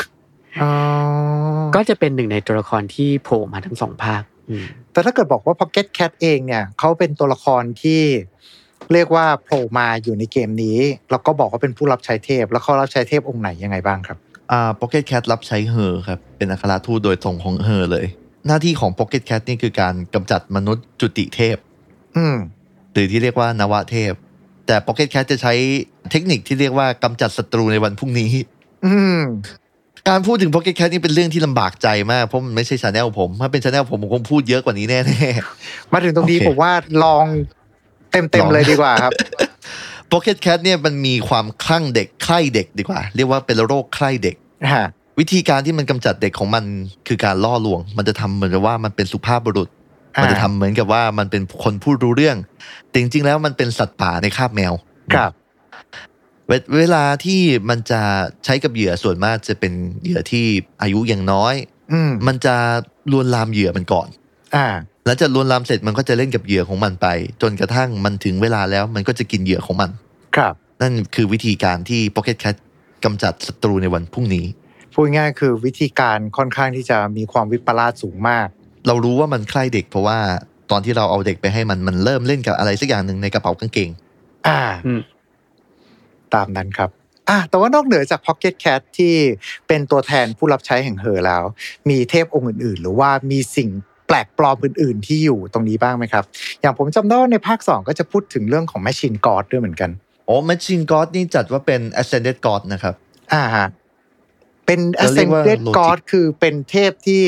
[0.61, 0.71] อ๋อ
[1.75, 8.01] ก็จะเป็นหนึ่งในตัวละครที่โผล่มาทั้งสองภาคอืมแต่ถ้าเกิดบอกว่า Pocket Cat เองเนี่ยเขาเป็นตัวละครที่
[8.93, 10.79] เรียกว่าโผล่มาอยู่ในเกมนี้
[11.11, 14.17] แล้วก็บอกว่าเป็นผู้รับใช้เทพ แล้วเขารับใช้เทพองค์ไหนยังไงบ้างครับ
[14.53, 18.05] อ่า Pocket Cat รับใช้ Rher ครับ เป็นอัครทูตโดยตรงของ Rher เลย
[18.47, 21.57] หน้าที่ของ Pocket Cat นี่คือการกำจัดมนุษย์จุติเทพ
[22.17, 22.35] อืม
[22.93, 24.13] หรือที่เรียกว่านวเทพ
[24.67, 25.53] แต่ Pocket Cat จะใช้
[26.11, 28.31] เทคนิคที่เรียกว่ากำจัดศัตรูในวันพรุ่งนี้
[28.85, 29.21] อืม
[30.09, 34.99] การพูดถึง Pocket Cat นี่เป็นเรื่องที่ลำบากใจมากเพราะมันไม่ใช่ channel ผมถ้าเป็น channel ผมผมคงพูดเยอะกว่านี้แน่
[35.91, 36.73] มาถึงตรงนี้โอเคผมว่า
[37.03, 37.25] ลอง
[38.11, 44.42] เต็มลเต็มองเลยดีกว่าครับๆ Pocket Cat เนี่ยมันมีความคลั่งเด็กใคร่เด็กดีกว่า เรียกว่าเป็นโรคใคร่เด็กฮะ
[45.19, 46.63] วิธีการที่มันกำจัดเด็กของมัน
[47.07, 49.69] คือการล่อลวง มันจะทำเหมือนกับว่ามันเป็นสุภาพบุรุษ
[50.21, 52.37] มันจะทำเหมือนกับว่ามันเป็นคนพูดรู้เรื่อง
[52.89, 54.73] แต่จริงๆแล้วมันเป็นสัตว์ป่าในคาบแมว
[55.13, 55.31] ครับ
[56.47, 58.01] เวเวลาที่มันจะ
[58.45, 60.45] ใช้กับเหยื่อส่วนมากจะเป็นเหยื่อที่
[60.81, 61.55] อายุยังน้อย
[61.91, 62.55] อืมมันจะ
[63.11, 64.07] ลวนลามเหยื่อมันก่อน
[64.55, 64.67] อ่า
[65.05, 67.07] หลังจากลวนลามเสร็จมันก็จะเล่นกับเหยื่อของมันไป
[67.41, 69.89] จนกระทั่งมันถึงเวลาแล้วมันก็จะกินเหยื่อของมัน
[70.35, 72.55] ครับ นั่นคือวิธีการที่ Pocket Cat
[73.03, 74.45] กำจัดศัตรูในวันพรุ่งนี้
[74.93, 78.47] พูดง่ายๆคือวิธีการค่อนข้างที่จะมีความวิปลาสสูงมาก
[78.87, 80.19] เรารู้ว่ามันใคร่เด็กเพราะว่า
[80.71, 83.89] ตอนที่เราเอาเด็กไปให้มันมันเริ่มเล่นกับอะไรสักอย่างหนึ่งในกระเป๋ากางเกง
[84.47, 85.01] อ่าอืม
[86.33, 86.89] ตามนั้นครับ
[87.29, 89.13] อะแต่ว่านอกเหนือจาก Pocket Cat ที่
[89.67, 91.43] เป็นตัวแทนผู้รับใช้แห่งเฮอแล้ว
[91.89, 93.69] มีเทพองค์อื่น ๆ หรือว่ามีสิ่ง
[94.07, 96.23] แปลกปลอมอื่น ๆ ที่อยู่ตรงนี้บ้างไหมครับ
[96.61, 99.91] อย่างผมจำได้ว่าในภาค 2 ก็จะพูดถึงเรื่องของ Machine God ด้วยเหมือนกัน
[100.25, 102.95] โอ้ Machine God นี่จัดว่าเป็น Ascended God นะครับ
[103.33, 103.67] อ่าฮะ
[104.65, 107.23] เป็นเราเรียกว่า Ascended Logic God คือเป็นเทพที่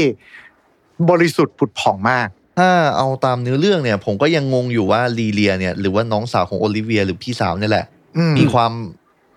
[1.09, 2.27] บริสุทธิ์ผุดผ่องมาก
[2.59, 7.85] ถ้าเอาตามเนื้อเรื่องเนี่ย ผมก็ยังงงอยู่ว่าลีเลียเนี่ยหรือว่าน้องสาวของโอลิเวียหรือพี่สาวเนี่ยแหละ
[8.17, 8.71] อืมมีความ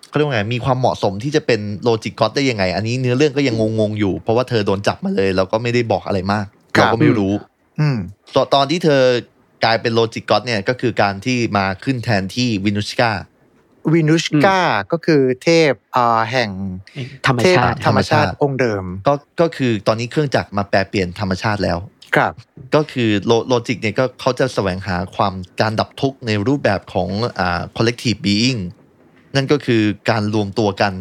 [0.07, 6.45] เขาเรียกว่าไงมีความเหมาะสมที่จะเป็นโลจิกก็อตได้ยังไง อันนี้เนื้อเรื่องก็ยังงงๆอยู่ เพราะว่าเธอโดนจับมาเลยแล้วก็ไม่ได้บอกอะไรมาก
[6.75, 7.33] ครับเราก็ไม่รู้
[7.79, 7.97] อืม
[8.35, 9.01] ตอนตอนที่เธอ
[9.63, 13.11] กลายเป็น Logic God เนี่ยก็คือการที่มาขึ้นแทนที่วินุชกา
[13.93, 14.59] วินุชกา
[14.91, 16.49] ก็คือเทพอ่าแห่ง
[17.25, 21.77] ธรรมเทพชาติธรรมชาติธรรมชาติองค์เดิม ก็ก็คือตอนนี้เครื่องจักรมาแปรเปลี่ยนธรรมชาติแล้ว
[22.15, 22.33] ครับ
[22.75, 27.09] ก็คือโล Logic เนี่ยก็เขาจะแสวงหาความการดับทุกข์ในรูปแบบของ
[27.39, 28.59] อ่า collective being
[29.35, 30.93] นั่นก็คือการรวมตัวกัน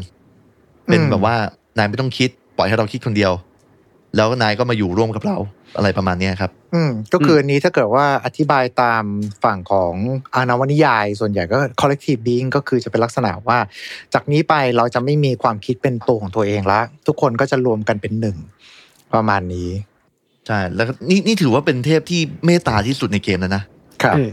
[0.87, 1.37] เป็นอืมแบบว่า
[1.77, 3.33] นายไม่ต้องคิด ปล่อยให้เราคิดคนเดียว
[4.17, 5.37] แล้วนายก็มาอยู่ร่วมกับเรา
[5.77, 9.05] อะไรประมาณเนี้ยครับ อืมก็คืออันนี้ถ้าเกิดว่าอธิบายตาม
[9.45, 9.95] ฝั่งของ
[10.35, 13.59] อานวนิยาย ส่วนใหญ่ก็ collective being ก็คือจะเป็นลักษณะว่า
[14.15, 18.37] จากนี้ไปเราจะไม่มีความคิดเป็นตัวของตัวเองละทุกคนก็จะรวมกันเป็นหนึ่ง
[19.15, 19.71] ประมาณนี้
[20.47, 23.63] ใช่แล้วก็นี่นี่ถือว่าเป็นเทพที่เมตตาที่สุดในเกมแล้วนะ
[24.03, 24.31] ครับเออ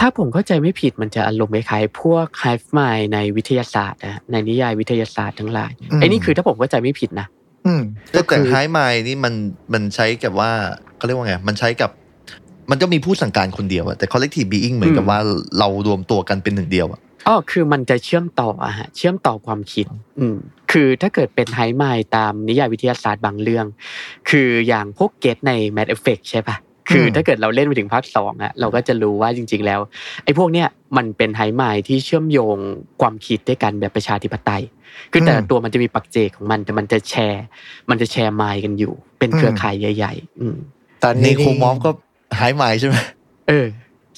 [0.00, 2.80] ถ้าผมเข้าใจไม่ผิดมันจะอารมณ์คล้ายๆพวกไฮฟ์ไม
[3.14, 7.26] ในวิทยาศาสตร์นะในนิยายวิทยาศาสตร์ทั้งหลายอืมไอ้นี่คือถ้าผมเข้าใจไม่ผิดนะ
[7.66, 9.34] อืมแต่ก็แต่คือไฮไมนี่มัน
[9.72, 10.50] มันใช้กับว่า
[10.96, 11.90] เขาเรียกว่าไงมันใช้กับ
[12.70, 15.18] มันก็มีผู้สั่งการคนเดียวอะแต่ collective being เหมือนกับอืมว่า
[15.58, 19.86] เรารวมตัวกันเป็นหนึ่งเดียวอะอ๋อคือมันจะเชื่อมต่ออะฮะเชื่อมต่อความคิด
[20.20, 20.36] อืม
[20.72, 21.84] คือถ้าเกิดเป็นไฮไม
[22.16, 23.66] ตามนิยายวิทยาศาสตร์บางเรื่อง
[24.30, 26.56] คืออย่างพวกเกตใน Mad Effect ใช่ปะ
[26.90, 29.80] คือถ้าเกิดเราเล่นไปถึงภาคสองอะเราก็จะรู้ว่าจริง ๆ แล้ว
[30.24, 32.56] ไอ้พวกเนี้ยมันเป็นไฮไมที่เชื่อมโยง
[33.00, 34.62] ความคิดด้วยกันแบบประชาธิปไตย
[35.12, 37.44] คือแต่ละตัวมันจะมีปักเจกของมันแต่มันจะแชร์
[37.90, 40.56] มันจะแชร์ไมล์กันอยู่ เป็นเครือข่ายใหญ่ ๆ อืม
[41.00, 41.90] แต่ในนี่โคมอฟก็
[42.36, 42.96] ไฮไมใช่ไหม
[43.48, 43.66] เออ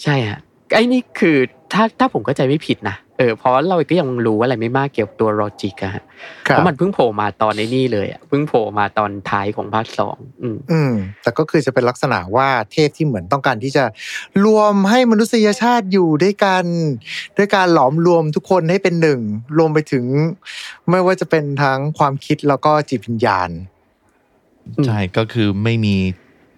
[0.03, 0.41] ใช่ฮะ
[0.75, 1.37] ไอ้นี่คือ
[1.73, 6.05] ถ้าถ้าผมเข้าใจไม่ผิดนะเออเพราะเราก็ยังรู้อะไรไม่มากเกี่ยวกับตัวโลจิกอะฮะ
[6.49, 10.93] ครัเพบราะมันเพิ่งโผล่มาตอนในนี่เลยอะเพิ่งโผล่มาตอนท้ายของภาคสองอืมอืม
[11.23, 13.85] แต่ก็คือจะเป็นลักษณะว่าเทพที่เหมือนต้องการที่จะ
[14.45, 16.64] รวมให้มนุษยชาติอยู่ด้วยกัน
[17.37, 19.21] ด้วยการหลอมรวมทุกคนให้เป็นหนึ่ง
[19.59, 20.05] รวมไปถึง
[20.91, 23.51] ไม่ว่าจะเป็นทั้งความคิดแล้วก็จิตวิญญาณ
[24.77, 25.95] อืมใช่ก็คือไม่มี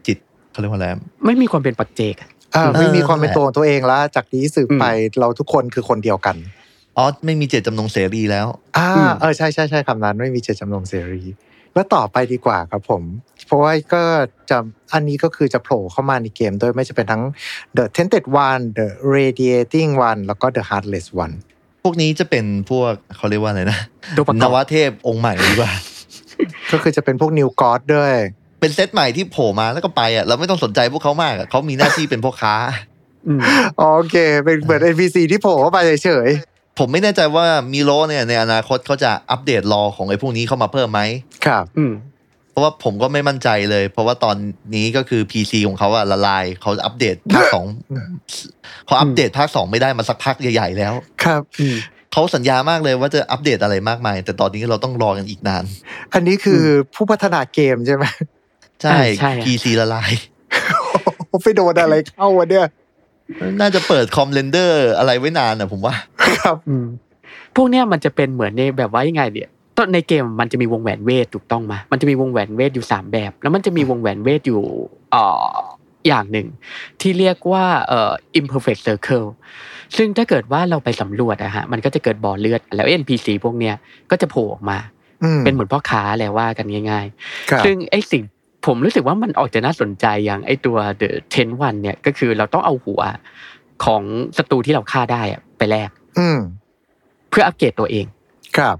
[0.06, 0.18] จิต
[0.50, 0.86] เขาเรียกว่าอะไร
[1.24, 2.14] ไม่มีความเป็นปักเจก
[2.54, 4.84] อะอ่าเออไม่มีความเป็นนั่นแหละตัวของตัวเองแล้ว จากนี้สืบอืมไป
[5.20, 6.36] เราทุกคนคือคนเดียวกัน
[6.96, 8.46] อ๋อไม่มีเจตจำนงเสรีแล้ว
[8.78, 11.22] อ่าอืมเออใช่ใช่ใช่คำนั้นไม่มีเจตจำนงเสรี
[11.74, 13.02] แล้วต่อไปดีกว่าครับผม
[13.46, 14.02] เพราะว่าก็
[14.50, 14.58] จะ
[14.92, 17.22] อันนี้ก็คือจะโผล่เข้ามาในเกมด้วยไม่จะเป็นทั้ง
[17.76, 21.34] The Tented One The Radiating One แล้วก็ The Heartless One
[21.84, 23.78] พวกนี้จะเป็นพวกเขาเรียกว่าอะไรนะ
[24.16, 25.72] ตัวประกนอบวเทพองค์ใหม่ดีกว่า
[26.72, 28.14] ก็คือจะเป็นพวก New God ด้วย
[28.60, 32.54] เป็นเซตใหม่ที่โผล่มาแล้วก็ไปอะเราไม่ต้องสนใจพวกเขามากอะเขามีหน้าที่เป็นพ่อค้า
[33.28, 33.40] อืม
[33.78, 36.28] โอเค เป็นเหมือน NPC ที่โผล่เข้าไปเฉย
[36.78, 41.92] ผมไม่แน่ใจว่ามีโลเนี่ยในอนาคตเขาจะอัปเดตรอของไอ้พวกนี้เข้ามาเพิ่มไหมๆครับ อืม
[42.50, 44.36] เพราะว่าผมก็ไม่มั่นใจเลย เพราะว่าตอน
[44.74, 47.66] นี้ก็คือ PC ของเขาอะละลายเขาอัปเดตภาคสอง
[48.86, 50.94] เขาอัปเดตภาคสองไม่ได้มาสักพักใหญ่ๆแล้ว
[51.24, 51.76] ครับอืม
[52.12, 55.64] เขาสัญญามากเลยว่าจะอัปเดตอะไรมากมาย แต่ตอนนี้เราต้องรอกันอีกนาน
[56.14, 56.62] อันนี้คือ
[56.94, 58.04] ผู้พัฒนาเกมใช่ไหม
[58.82, 60.12] ใช่อ่าใช่อะ PC ละลาย
[61.42, 62.66] ไปโดนอะไรเข้าวะเนี่ย
[63.60, 65.94] น่าจะเปิดคอมเรนเดอร์อะไรไว้นานอะผมว่า
[66.38, 66.86] ครับอืม
[67.56, 74.62] พวกเนี้ยมันจะเป็นเหมือนในแบบว่ายังไงเนี่ยตอนในเกมมันจะมีวงแหวนเวทถูกต้องมามันจะมีวงแหวนเวทอยู่สามแบบ แล้วมันจะมีวงแหวนเวทอยู่
[75.12, 75.52] เอ่อ
[76.08, 76.46] อย่างหนึ่ง
[77.00, 79.26] ที่เรียกว่าเอ่อ imperfect circle
[79.96, 83.74] ซึ่งถ้าเกิดว่าเราไปสำรวจอะฮะมันก็จะเกิดบ่อเลือด แล้ว NPC พวกเนี้ย
[84.10, 84.78] ก็จะโผล่ออกมา
[85.24, 87.06] อืมเป็นเหมือนพ่อค้าแหละว่ากันง่าย
[87.50, 88.22] ครับๆซึ่งไอ้สิ่ง
[88.66, 93.00] ผมรู้สึกว่ามันออกจะน่าสนใจอย่างไอ้ตัว The Ten One เนี่ยก็คือเราต้องเอาหัว
[93.84, 94.02] ของ
[94.36, 96.38] ศัตรูที่เราฆ่าได้อะไปแลกอืม
[97.30, 98.06] เพื่ออัปเกรดตัวเอง
[98.56, 98.76] ครับ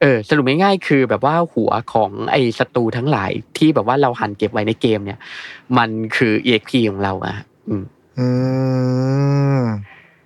[0.00, 5.18] เออ สรุปง่ายๆคือแบบว่าหัวของไอ้ศัตรูทั้งหลายที่แบบว่าเราหันเก็บไว้ในเกม เนี่ย
[5.78, 7.36] มันคือ EXP ของเราอะ
[7.68, 7.84] อืม
[8.18, 8.26] อื
[9.60, 9.62] ม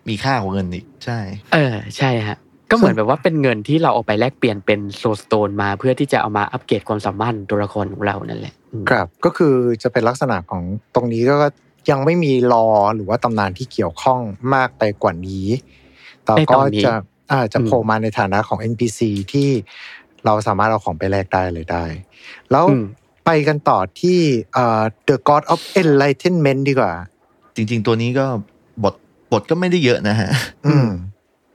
[0.08, 1.18] มีค่ากว่าเงินอีกใช่
[1.54, 2.38] เออ ใช่ฮะ
[2.70, 10.62] ก็เหมือนแบบว่าเป็นเงินที่เราเอาไปแลกเปลี่ยนเป็นโซสโตนมาเพื่อที่จะเอามาอัปเกรดความสามารถตัวละครของเรานั่นแหละอืมครับก็คือจะเป็นลักษณะของ
[10.94, 11.36] ตรงนี้ก็
[11.90, 14.20] ยังไม่มีรอหรือว่าตำนานที่เกี่ยวข้อง
[14.54, 15.46] มากไปกว่านี้
[16.24, 16.92] แต่ในตก็อนนี้จะ
[17.32, 19.00] อ่าจะอืมโผล่มาในฐานะของ NPC
[19.32, 19.48] ที่
[20.24, 21.84] เราสามารถเอาของไปแลกได้เลยได้
[22.50, 22.84] แล้วอืม
[23.26, 24.18] ไปกันต่อที่
[24.54, 26.92] เอ่อ The God of Enlightenment ดีกว่า
[27.54, 28.26] จริง ๆ ตัวนี้ก็
[28.84, 28.94] บท
[29.32, 30.30] บทก็ไม่ได้เยอะนะฮะ
[30.66, 30.88] อืม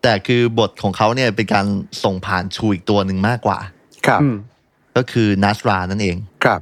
[0.04, 1.66] แต่คือบทของเขาเนี่ยเป็นการ
[2.04, 3.60] ส่งผ่านชูอีกตัวหนึ่งมากกว่า
[4.08, 4.36] ครับอืม
[4.98, 6.62] ก็คือนัสรานั่นเอง ครับ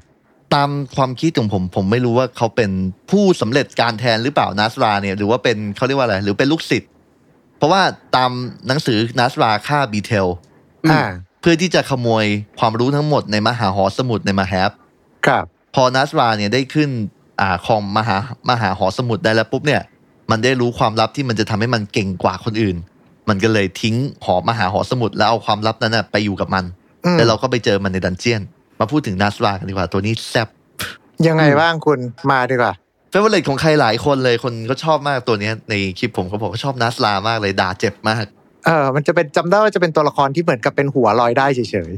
[0.54, 2.72] ตามความคิดของผมผมไม่รู้ว่าเขาเป็น
[3.12, 6.92] ผู้สำเร็จการแทนหรือเปล่านัสราเนี่ยหรือว่าเป็นเขาเรียกว่าอะไรหรือเป็นลูกศิษย์
[7.58, 7.82] เพราะว่า
[8.16, 8.32] ตาม
[8.68, 10.28] หนังสือนัสราฆ่าบีเทล
[10.86, 11.04] อืมอ่า
[11.42, 12.26] เพื่อที่จะขโมย
[12.60, 14.72] ความรู้ทั้งหมดในมหาหอสมุดในมหาแฮป
[15.28, 16.90] ครับ พอนัสราเนี่ยได้ขึ้น
[17.42, 18.18] อ่าครองมหา
[18.50, 19.82] มหาหอสมุทรได้แล้วปุ๊บเนี่ย
[20.32, 22.78] มันได้รู้ความลับที่มันจะทำให้มันเก่งกว่าคนอื่น
[23.30, 26.64] มันก็เลยทิ้งหอมหาหอสมุดแล้วเอาความลับนั้นนะไปอยู่กับมัน
[27.06, 28.41] อืมแล้วเราก็ไปเจอมันใน dungeon
[28.80, 30.48] มาพูดถึงนัสรากันดีกว่าตัวนี้แซ่บ
[31.28, 32.00] ยังไงบ้างคุณ
[32.32, 32.74] มาดีกว่า
[33.10, 38.26] favorite ของใครหลายคนเลยคนก็ชอบมากตัวเนี้ยในคลิปผมเขาบอกเขาชอบนัสรามากเลยด่าเจ็บมาก
[38.66, 41.60] เออมันจะเป็นจำได้ว่าจะเป็นตัวละครที่เหมือนกับเป็นหัวลอยได้เฉ
[41.90, 41.92] ย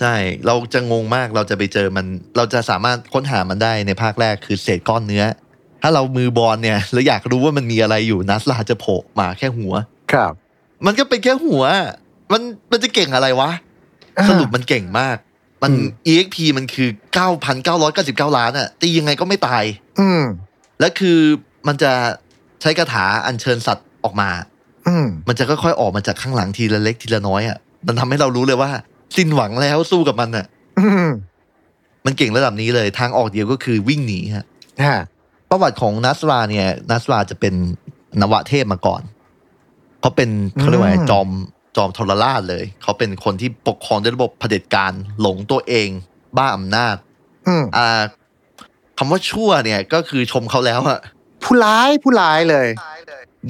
[0.00, 0.14] ใช่
[0.46, 2.06] เราจะงงมากเราจะไปเจอมัน
[2.36, 5.24] เราจะสามารถค้นหามันได้ในภาคแรกคือเศษก้อนเนื้อ
[5.82, 10.32] ถ้าเรามือบอลเนี่ยแล้วอยากรู้ว่ามันมีอะไรอยู่นัสลาจะโผล่มาแค่หัวๆครับ
[10.86, 11.64] มันก็เป็นแค่หัว
[12.32, 13.50] มันมันจะเก่งอะไรวะ
[14.18, 15.16] อ่าสรุปมันเก่งมาก
[15.62, 16.88] มันอืม EXP มันคือ
[17.62, 19.64] 9,999ล้านอะตียังไงก็ไม่ตาย
[20.00, 20.22] อืม
[20.80, 21.18] และคือ
[21.68, 21.92] มันจะ
[22.60, 24.30] ใช้คาถาอัญเชิญสัตว์ออกมา
[24.88, 28.70] อืมมันจะค่อยๆออกมาจากข้างหลังทีละเล็กทีละน้อยอะมันทำให้เรารู้เลยว่า
[29.16, 30.46] สิ้นหวังแล้วสู้กับมันอะ
[30.78, 31.08] อืม
[32.06, 34.46] มันเก่งระดับนี้เลย ทางออกเดียวก็คือวิ่งหนีฮะ
[34.84, 35.00] ฮะ
[35.50, 37.54] ประวัติของนัสราเนี่ย นัสราจะเป็น
[38.20, 39.02] นวเทพมาก่อน
[40.00, 41.28] เขาเป็นเขาเรียกว่าไงจอม
[41.76, 45.88] จอมทรราชเลย เขาเป็นคนที่ปกครองด้วยระบบเผด็จการหลงตัวเอง
[46.36, 46.96] บ้าอำนาจ
[47.48, 48.02] อืมอ่า
[48.98, 51.00] คำว่าชั่วเนี่ยก็คือชมเขาแล้วอะ
[51.42, 52.68] ผู้ร้ายผู้ร้ายเลย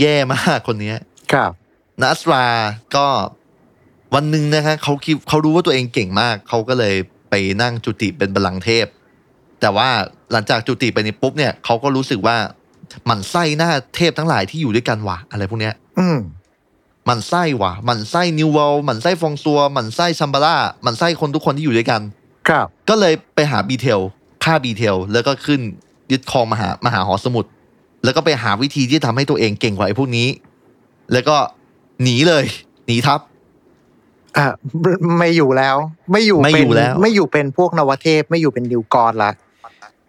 [0.00, 0.98] แย่มากคนเนี้ย
[1.32, 1.52] ครับ
[2.02, 2.46] นัสรา
[2.96, 3.06] ก็
[4.14, 6.94] วันหนึ่งนะฮะเขาคิดเขารู้ว่าตัวเองเก่งมาก เขาก็เลย
[7.30, 8.86] ไปนั่งจุติเป็นบัลลังก์เทพ
[9.60, 9.88] แต่ว่า
[10.32, 12.36] หลังจากจุติไปนี่ปุ๊บเนี่ยเขาก็รู้สึกว่า
[13.06, 16.06] หมั่นไส้หน้าเทพทั้งหลายที่อยู่ด้วยกันว่ะอะไรพวกเนี้ย อื
[17.08, 22.00] มหมันไส้ว่ะหมั่นไส้นิวเวลหมั่นไส้ฟองซัวหมั่นไส้ซัมบาร่าหมั่นไส้คนทุกคนที่อยู่ด้วยกัน
[22.48, 24.00] ครับ ก็เลยไปหาบีเทล
[24.44, 25.60] ฆ่าบีเทลแล้วก็ขึ้น
[26.10, 27.50] ยึดครองมหามหาหอสมุด
[28.04, 30.28] แล้วก็ไปหาวิธีที่ทำให้ตัวเองเก่งกว่าไอ้พวกนี้
[31.12, 31.36] แล้วก็
[32.02, 32.44] หนีเลย
[32.86, 33.20] หนีทัพ
[34.36, 34.46] อ่า
[35.18, 35.76] ไม่อยู่แล้ว
[36.12, 39.30] ไม่อยู่ไม่เป็นอยู่แล้ว ไม่อยู่เป็นพวกนวเทพ ไม่อยู่เป็นดิวกรละ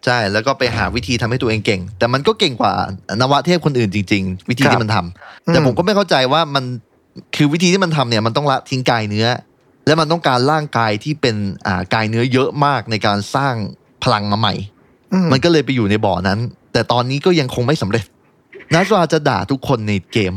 [0.04, 2.72] ใช่แล้วก็ไปหาวิธีทำให้ตัวเองเก่ง แต่มันก็เก่งกว่า
[3.20, 6.64] นวเทพคนอื่นจริง ๆ วิธีครับที่มันทำแต่ผมก็ไม่เข้าใจว่ามัน
[7.36, 9.28] คือวิธีที่มันทำเนี่ยมันต้องละทิ้งกายเนื้อ
[9.86, 11.36] และมันต้องการร่างกายที่เป็น
[11.66, 13.54] อ่ากายเนื้อเยอะมากในการสร้าง
[14.02, 14.54] พลังมาใหม่
[15.12, 16.38] อืมมันก็เลยไปอยู่ในบ่อนั้น
[16.72, 18.04] แต่ตอนนี้ก็ยังคงไม่สำเร็จ
[18.74, 20.34] นัสราจะด่าทุกคนในเกม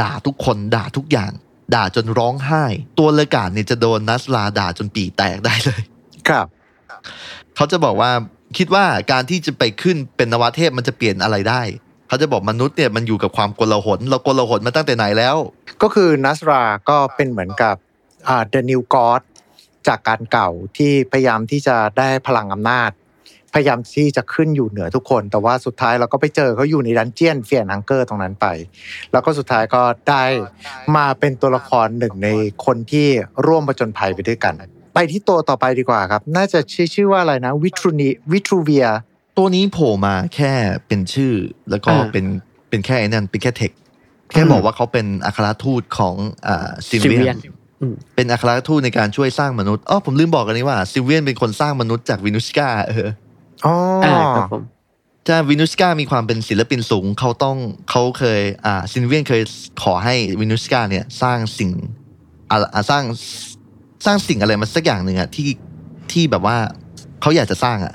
[0.00, 1.32] ด่าทุกคนด่าทุกอย่าง
[1.74, 2.64] ด่าจนร้องไห้
[2.98, 5.80] ตัวเลกาดเนี่ยจะโดนนัสราด่าจนปีแตกได้เลย
[6.28, 6.46] ครับ
[7.56, 8.10] เขาจะบอกว่า
[8.58, 11.62] คิดว่าการที่จะไปขึ้นเป็นนวเทพมันจะเปลี่ยนอะไรได้
[12.14, 15.36] เขาจะบอกมนุษย์เนี่ยมันอยู่กับความกลาหลเรากลาหลมาตั้งแต่ไหนแล้ว
[15.82, 17.76] ก็คือนัสราก็เป็นเหมือนกับ
[18.28, 19.22] อ่า The New God
[19.88, 22.90] จากการเก่าที่พยายามที่จะได้พลังอำนาจ
[23.54, 28.46] พยายามที่จะขึ้นอยู่เหนือทุกคน แต่ว่าสุดท้ายเราก็ไปเจอเขาอยู่ใน dungeon Fear and Hunger ตรงนั้นไป
[29.12, 30.24] แล้วก็สุดท้ายก็ได้
[30.96, 32.28] มาเป็นตัวละครหนึ่งใน
[32.64, 33.08] คนที่
[33.46, 34.54] ร่วมประจนภัยไปด้วยกัน
[34.94, 38.86] ไปที่ตัวต่อไปดีกว่าครับ น่าจะชื่อชื่อว่าอะไรนะวิทรูนีวิทรูเวีย
[39.36, 40.52] ตัวนี้โผล่มาแค่
[40.86, 41.32] เป็นชื่อ
[41.70, 42.24] แล้วก็อ่าเป็น
[42.68, 43.72] เป็นแค่ไอ้นั่นเป็นแค่เทค
[44.30, 46.14] แค่บอกว่าเขาเป็นอัครทูตของ
[46.46, 47.38] อ่าซิลซิลเวีเวียยนน
[47.80, 53.10] อืมเป็นอัครทูตในการช่วยสร้างมนุษย์อ๋อผมลืมบอกกันนี้ว่าซิลเวียนเป็นคนสร้างมนุษย์จากวินุสกาเออ
[53.66, 53.74] อ๋อ
[54.04, 54.62] ออ่าครับผม
[55.28, 57.56] จ้าวินุสกามีความเป็นศิลปินสูงเขาต้อง
[57.90, 59.42] เขาเคยอ่าซิลเวียนเคย
[59.82, 61.70] ขอให้วินุสกาเนี่ยสร้างสิ่ง
[62.50, 63.04] อ่าอ่าสร้าง
[64.06, 65.48] สร้างสิ่งอะไรมาสักอย่างหนึ่งอะที่
[66.12, 66.56] ที่แบบว่า
[67.20, 67.94] เขาอยากจะสร้างอะ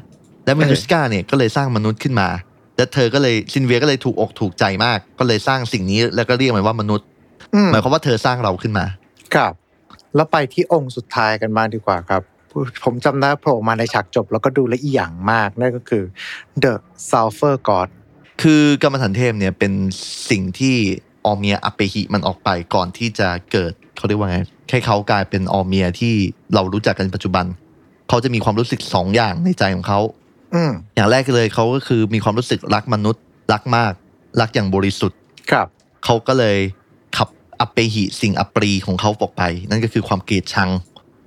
[0.49, 2.29] แล้ววินุสกาเนี่ยก็เลยสร้างมนุษย์ขึ้นมา
[2.77, 7.05] แล้วเธอก็เลยซิลเวียนก็เลยถูกอกถูกใจมาก ก็เลยสร้างสิ่งนี้แล้วก็เรียกมันว่ามนุษย์
[7.53, 8.85] อืมหมายความว่าเธอสร้างเราขึ้นมา
[9.35, 9.53] ครับ
[10.15, 12.21] แล้วไปที่องค์สุดท้ายกันบ้างดีกว่าครับ
[12.83, 16.03] ผมจำได้โผล่มาในฉากจบแล้วก็ดูละเอียงมากนั่นก็คือ
[16.63, 16.73] The
[17.09, 17.89] Sulfur God
[18.41, 19.73] คือกรรมฐานเทพเนี่ยเป็น
[20.29, 20.75] สิ่งที่
[21.25, 24.39] ออเมียอัปเปหิมันออกไปก่อนที่จะเกิดเขาเรียกว่าไง
[24.69, 26.13] ให้เขากลายเป็นออเมียที่
[26.53, 27.45] เรารู้จักกันปัจจุบัน
[28.09, 29.99] เขาจะมีความรู้สึกสองอย่างในใจของเขา
[30.53, 33.23] อืมอย่างแรกเลยเขาก็คือมีความรู้สึกรักมนุษย์
[33.53, 33.93] รักมาก
[34.41, 35.17] รักอย่างบริสุทธิ์
[35.51, 35.67] ครับ
[36.05, 36.57] เขาก็เลย
[37.17, 37.29] ขับ
[37.59, 40.69] อัปเปหิสิ่งอัปรีของเขาออกไป นั่นก็คือความเกลียดชัง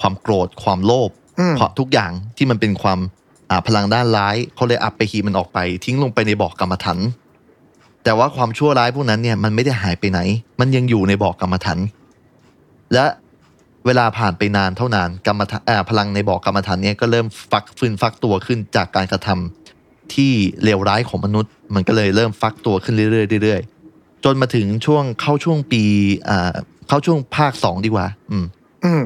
[0.01, 2.99] ความโกรธ ความโลภอืมเพราะทุกอย่างที่มันเป็นความ
[3.51, 6.99] อ่าพลังด้านร้ายเขาเลยอัปเปหิมันออกไป ทิ้งลงไปในบ่อกรรมฐาน
[8.05, 10.21] แต่ว่าความชั่วร้ายพวกนั้นเนี่ยมันไม่ได้หายไปไหน
[10.61, 11.79] มันยังอยู่ในบ่อกรรมฐาน
[12.93, 13.05] และ
[13.87, 20.33] เวลาผ่านไปนานเท่านานกรรมฐานอ่าพลังในบ่อกรรมฐานเนี่ยก็เริ่มฟักฟื้นฟักตัวขึ้นจากการกระทำที่
[20.65, 23.07] เลวร้ายของมนุษย์ มันก็เลยเริ่มฟักตัวขึ้นเรื่
[23.39, 25.83] อยๆเรื่อยๆจนมาถึงช่วงเข้าช่วงปี
[26.29, 26.53] อ่า
[26.89, 28.47] เข้าช่วงภาคสองดีกว่าอืม
[28.85, 29.03] อืม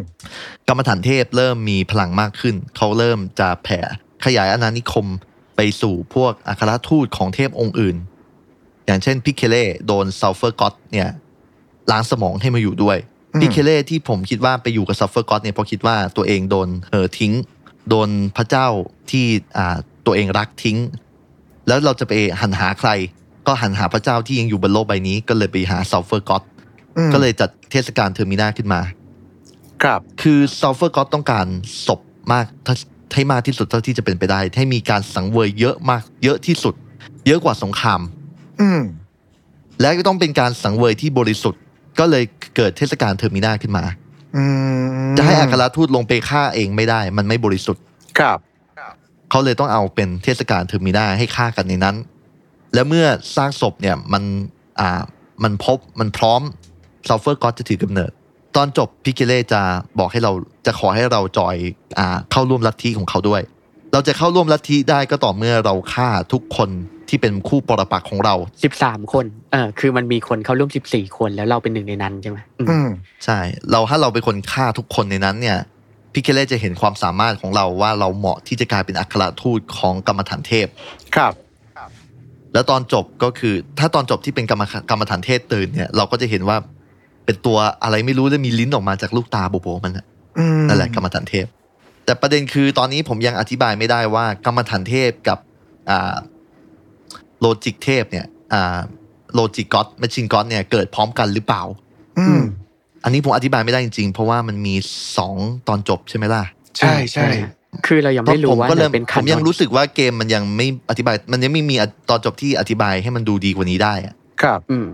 [0.68, 3.78] กำมะถันเทพเริ่มมีพลังมากขึ้น เขาเริ่มจะแผ่
[4.24, 5.06] ขยายอาณานิคม
[5.56, 7.96] ไปสู่พวกอัครทูตของเทพองค์อื่น
[8.86, 11.08] อย่างเช่นพิเคเล่โดน Sulfur God เนี่ย
[11.90, 12.98] ล้างสมองให้มาอยู่ด้วย
[13.36, 17.32] อืมพิเคเล่ที่ผมคิดว่าไปอยู่กับ Sulfur God เนี่ยเพราะคิดว่าตัวเองโดนเออทิ้ง
[17.88, 18.66] โดนพระเจ้า
[19.10, 19.24] ที่
[19.56, 19.76] อ่า
[20.06, 20.78] ตัวเองรักทิ้ง
[21.68, 22.90] แล้วเราจะไปหันหาใคร
[23.46, 26.42] ก็หันหาพระเจ้าที่ยังอยู่บนโลกใบนี้ ก็เลยไปหา Sulfur God
[26.96, 28.80] อืมก็เลยจัดเทศกาล Termina ขึ้นมา
[29.82, 31.46] ครับ คือ Sulfur God ต้องการ
[31.86, 32.00] ศพ
[32.32, 32.74] มากถ้า
[33.14, 36.74] ให้มากที่สุดเท่าที่จะเป็นไปได้ ให้มีการสังเวยเยอะมาก เยอะที่สุด
[37.26, 38.00] เยอะกว่าสงคราม
[38.60, 38.82] อืม
[39.80, 41.60] และก็ต้องเป็นการสังเวยที่บริสุทธิ์
[41.98, 42.24] ก็เลย
[42.56, 43.84] เกิดเทศกาล Termina ขึ้นมา
[44.36, 44.42] อื
[45.08, 47.82] มจะให้อัครทูตลงไปฆ่าเองไม่ได้ มันไม่บริสุทธิ์
[48.18, 48.38] ครับ
[49.30, 51.96] เขาเลยต้องเอาเป็นเทศกาล Termina ให้ฆ่ากันในนั้น
[52.74, 54.22] แล้วเมื่อสร้างศพเนี่ยมัน
[54.80, 55.02] อ่า
[55.42, 56.42] มันพบมันพร้อม
[57.08, 58.10] ซัลเฟอร์ก็จะถือกำเนิด
[58.56, 59.60] ตอนจบ Per'kele จะ
[59.98, 60.32] บอกให้เรา
[60.66, 61.56] จะขอให้เราจอย
[61.98, 63.42] อ่าเข้าร่วมลัทธิของเขาด้วย
[63.92, 66.70] เราจะเข้าร่วมลัทธิได้ก็ต่อเมื่อเราฆ่าทุกคน
[67.08, 68.34] ที่เป็นคู่ปรปักษ์ของเรา
[68.64, 72.88] สิบสามคนเออคือมันมีคนเข้าร่วมสิบสี่คนแล้วเราเป็นหนึ่งในนั้นใช่ไหมอืมอืม
[73.24, 73.38] ใช่
[73.70, 75.58] เราถ้าเราเป็นคนฆ่าทุกคนในนั้นเนี่ย
[76.12, 80.66] พิกเกเล่จะเห็นความสามารถของเราว่าเราเหมาะที่จะกลายเป็นอัครทูตของกรรมฐานเทพ
[81.16, 81.32] ครับ
[82.52, 86.56] แล้วตอนจบก็คือ ถ้าตอนจบที่เป็นกรรมกรรมฐานเทพตื่นเนี่ย เราก็จะเห็นว่า
[87.24, 90.06] เป็นตัวอะไรไม่รู้แล้วมีลิ้นออกมาจากลูกตาโบๆมันน่ะ
[90.38, 91.46] อืมนั่นแหละกรรมฐานเทพ
[92.06, 95.38] แต่ประเด็นคือตอนนี้ผมยังอธิบายไม่ได้ว่ากรรมฐานเทพกับ
[95.90, 96.16] อ่า
[97.40, 98.78] Logic เทพเนี่ยอ่า
[99.34, 101.62] Logic God Machine God เนี่ยเกิดพร้อมกันหรือเปล่า
[102.18, 102.40] อืม
[103.04, 104.74] อันนี้ผมอธิบายไม่ได้จริงๆ เพราะว่ามันมี
[105.16, 105.34] สอง
[105.68, 106.42] ตอนจบใช่ไหมล่ะ
[106.78, 107.28] ใช่ใช่
[107.86, 111.74] คือเรายังเพราะไม่รู้ผมว่าก็เริ่มเป็นคันผมยังรู้สึกว่าเกมมันยังไม่อธิบาย มันยังไม่มี
[112.10, 114.86] ตอนจบที่อธิบายให้มันดูดีกว่านี้ได้อะครับ อืม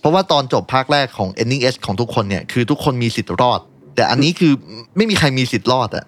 [0.00, 3.60] เพราะว่าตอนจบภาคแรกของ Ending S ของทุกคนเนี่ยคือทุกคนมีสิทธิ์รอด
[3.96, 4.52] แต่อันนี้คือ
[4.96, 6.04] ไม่มีใครมีสิทธิ์รอดอะ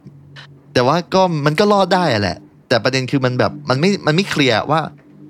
[0.77, 2.37] แต่ว่าก็มันก็รอดได้อะแหละ
[2.69, 4.81] แต่ประเด็นคือมันแบบมันไม่มันไม่เคลียร์ว่า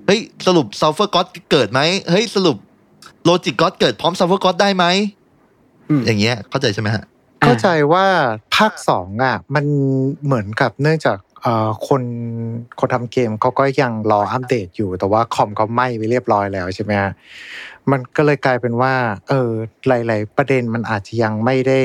[0.07, 1.21] เฮ้ยสรุปซัลเฟอร์ก็
[1.51, 1.81] เกิดไหม
[2.11, 2.57] เฮ้ยสรุป
[3.25, 4.85] Logic ก็เกิดพร้อมซัลเฟอร์ก็ได้ไหม
[5.91, 7.05] อืมอย่างเงี้ยเข้าใจใช่ไหมฮะ
[7.43, 8.07] เข้าใจว่า
[8.57, 9.65] ภาคสองอะ มัน
[10.25, 11.26] เหมือนกับเนื่องจากเอ่อ
[11.89, 12.03] คน
[12.81, 17.13] คนทำเกมเขาก็ยังรออัปเดตอยู่ แต่ว่าคอมเขาไหม้ไปเรียบร้อยแล้วใช่ไหมฮะ
[17.91, 18.95] มันก็เลยกลายเป็นว่า
[19.29, 19.51] เออ
[19.89, 21.81] หลาย ๆ ประเด็นมันอาจจะยังไม่ได้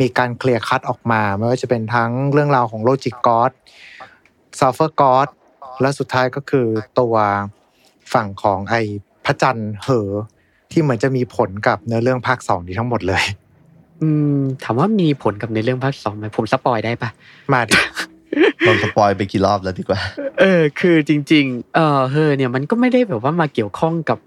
[0.00, 3.52] มีการเคลียร์คัดออกมา ไม่ว่าจะเป็นทั้งเรื่องราวของโลจิกกอ d
[4.58, 5.28] ซัลเฟอร์กอ d
[5.80, 6.66] และสุดท้ายก็คือ
[6.98, 7.14] ตัว
[8.12, 8.80] ฝั่งของไอ้
[9.24, 10.10] พระจันทร์เหอ
[10.72, 13.24] ที่เหมือนจะมีผลกับเนื้อเรื่องภาคสองนี้ทั้งหมดเลย
[14.02, 17.10] อืม ถามว่ามีผลกับในเรื่องภาคสองไหมผม spoil ได้ปะ
[17.52, 17.74] มาดิ
[18.60, 20.00] โดน spoil ไปกี่รอบแล้วดีกว่า
[20.40, 24.18] เออ คือจริง ๆ เออเฮอเนี่ยมันก็ไม่ได้แบบว่ามาเกี่ยวข้องกับ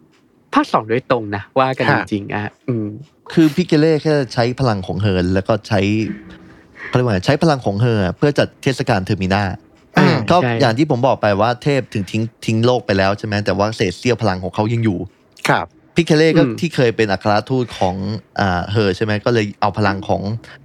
[0.53, 2.87] ภาคสองโดยตรงนะว่ากันจริงๆอะฮะอืม
[3.33, 5.79] คือ Per'kele แค่ใช้พลังของ Rher แล้วก็ใช้
[6.87, 9.43] เขาเรียกว่าไงใช้พลังของ Rher เพื่อจัดเทศกาล Termina
[9.97, 14.97] อืมก็ใช่อย่างที่ผมบอกไปว่าเทพถึงทิ้งทิ้งโลกไปแล้วใช่ไหมแต่ว่าเศษเสี้ยวพลังของเขายังอยู่
[15.47, 17.95] ครับ Per'kele ก็อืมที่เคยเป็นอัครทูตของ
[18.39, 20.21] อ่า Rher ใช่ไหมก็เลยเอาพลังของ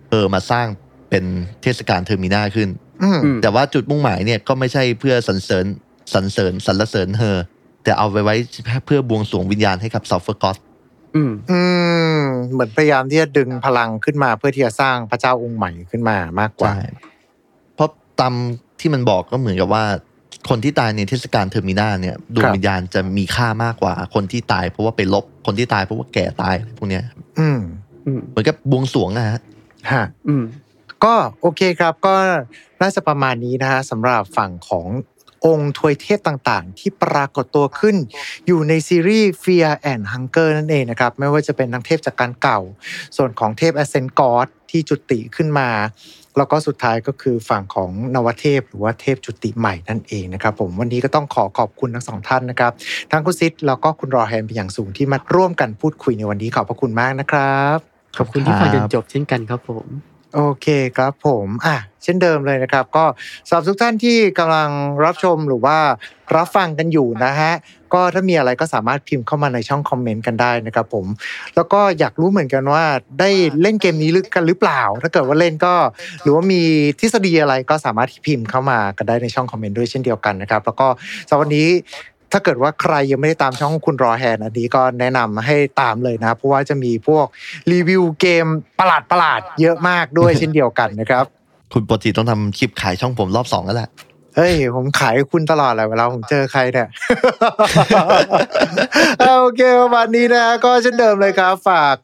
[0.08, 0.66] Rher มาสร้าง
[1.10, 1.24] เป็น
[1.62, 2.87] เทศกาล Termina ขึ้นอืมอืม
[3.42, 5.64] แต่ว่าจุดมุ่งหมายเนี่ยก็ไม่ใช่เพื่อสรรเสริญ
[6.14, 7.44] สรรเสริญสรรเสริญ Rher
[7.84, 8.36] แต่เอาไว้ไว้
[8.86, 10.56] เพื่อบวงสรวงวิญญาณให้กับ Sulfur God
[11.16, 11.60] อืมอื
[12.18, 12.20] ม
[12.52, 16.82] เหมือนพยายามที่จะดึงพลังขึ้นมาเพื่อที่จะสร้างพระเจ้าองค์ใหม่ขึ้นมามากกว่าใช่
[17.74, 17.90] เพราะ
[18.20, 18.34] ตาม
[18.80, 19.84] ที่มันบอกก็เหมือนกับว่า
[20.48, 27.04] คนที่ตายในเทศกาล Termina เนี่ยดวงครับวิญญาณจะมีค่ามากกว่า คนที่ตายเพราะว่าไปรบคนที่ตายเพราะว่าแก่ตายอะไรพวกเนี้ย
[27.38, 27.60] อืม
[28.06, 29.40] อืมเหมือนกับบวงสรวงอะฮะ
[29.92, 30.44] ฮะ อืม
[31.04, 32.14] ก็โอเคครับก็
[32.80, 34.86] น่าจะประมาณนี้นะฮะสำหรับฝั่งของ
[35.46, 37.96] องค์ทวยเทพต่างๆ ที่ปรากฏตัวขึ้น
[38.46, 42.60] อยู่ในซีรีส์ Fear and Hunger นั่นเองนะครับ ไม่ว่าจะเป็นทั้งเทพจากการเก่า
[43.16, 45.68] ส่วนของเทพ Ascent God ที่จุติขึ้นมา
[46.36, 52.72] แล้วก็สุดท้ายก็คือฝั่งของนวเทพ หรือว่าเทพจุติใหม่นั่นเองนะครับผมวันนี้ก็ต้องขอขอบคุณทั้งสองท่านนะครับ
[53.10, 57.78] ทั้งคุณซิดแล้วก็คุณรอแฮนเป็นอย่างสูงที่มาร่วมกันพูดคุยในวันนี้ขอบพระคุณมากนะครับ
[58.18, 59.86] ขอบคุณที่ฟังจนจบเช่นกันครับผม
[60.34, 60.66] โอเค
[60.96, 63.04] ครับผมอะเช่นเดิมเลยนะครับ ก็
[63.48, 64.70] สำหรับทุกท่านที่กำลัง
[65.04, 65.78] รับชมหรือว่า
[66.36, 67.52] รับฟังกันอยู่นะฮะ
[67.94, 71.06] ก็ถ้ามีอะไรก็สามารถพิมพ์เข้ามาในช่องคอมเมนต์กันได้นะครับผม
[71.54, 72.84] แล้วก็อยากรู้เหมือนกันว่า
[73.20, 73.30] ได้
[73.62, 75.74] เล่นเกมนี้กันหรือเปล่า ถ้าเกิดว่าเล่นก็
[76.22, 76.62] หรือว่ามี
[77.00, 80.86] ทฤษฎีอะไรก็สามารถพิมพ์เข้ามากันได้ในช่องคอมเมนต์ด้วยเช่นเดียวกันนะครับ แล้วก็
[81.28, 81.68] สำหรับวันนี้
[82.32, 87.26] ถ้าเกิดว่าใครยังไม่ได้ตามช่องคุณรอแฮนอันนี้ก็แนะนำให้ตามเลยนะเพราะว่าจะมีพวก
[87.72, 88.46] รีวิวเกม
[88.80, 91.24] ประหลาดประหลาดๆเยอะมากด้วยเช่นเดียวกันนะครับ
[91.72, 93.90] คุณปกติต้องทำคลิปขายช่องผมรอบสองแล้วแหละ
[94.40, 96.88] เฮ้ย ผมขายให้คุณตลอดเลยเวลาผมเจอใครเนี่ย
[99.20, 101.94] เอาโอเคประมาณนี้นะก็เช่นเดิมเลยครับ ฝาก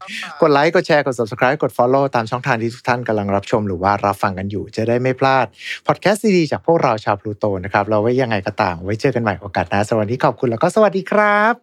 [0.42, 5.46] กดไลค์กดแชร์กด subscribe กด follow ตามช่องทางที่ทุกท่านกำลังรับชมหรือว่ารับฟังกันอยู่ จะได้ไม่พลาด
[5.86, 11.54] พอดแคสต์ดีๆจากพวกเราชาวพลูโตนะครับเราไว้ยังไงก็ตามไว้เจอกันใหม่โอกาสหน้าสวัสดีขอบคุณแล้วก็สวัสดีครับ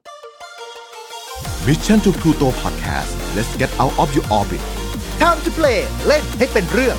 [1.67, 4.61] Mission to Pluto Podcast let's get out of your orbit
[5.21, 6.97] Time to play เล่นให้เป็นเรื่อง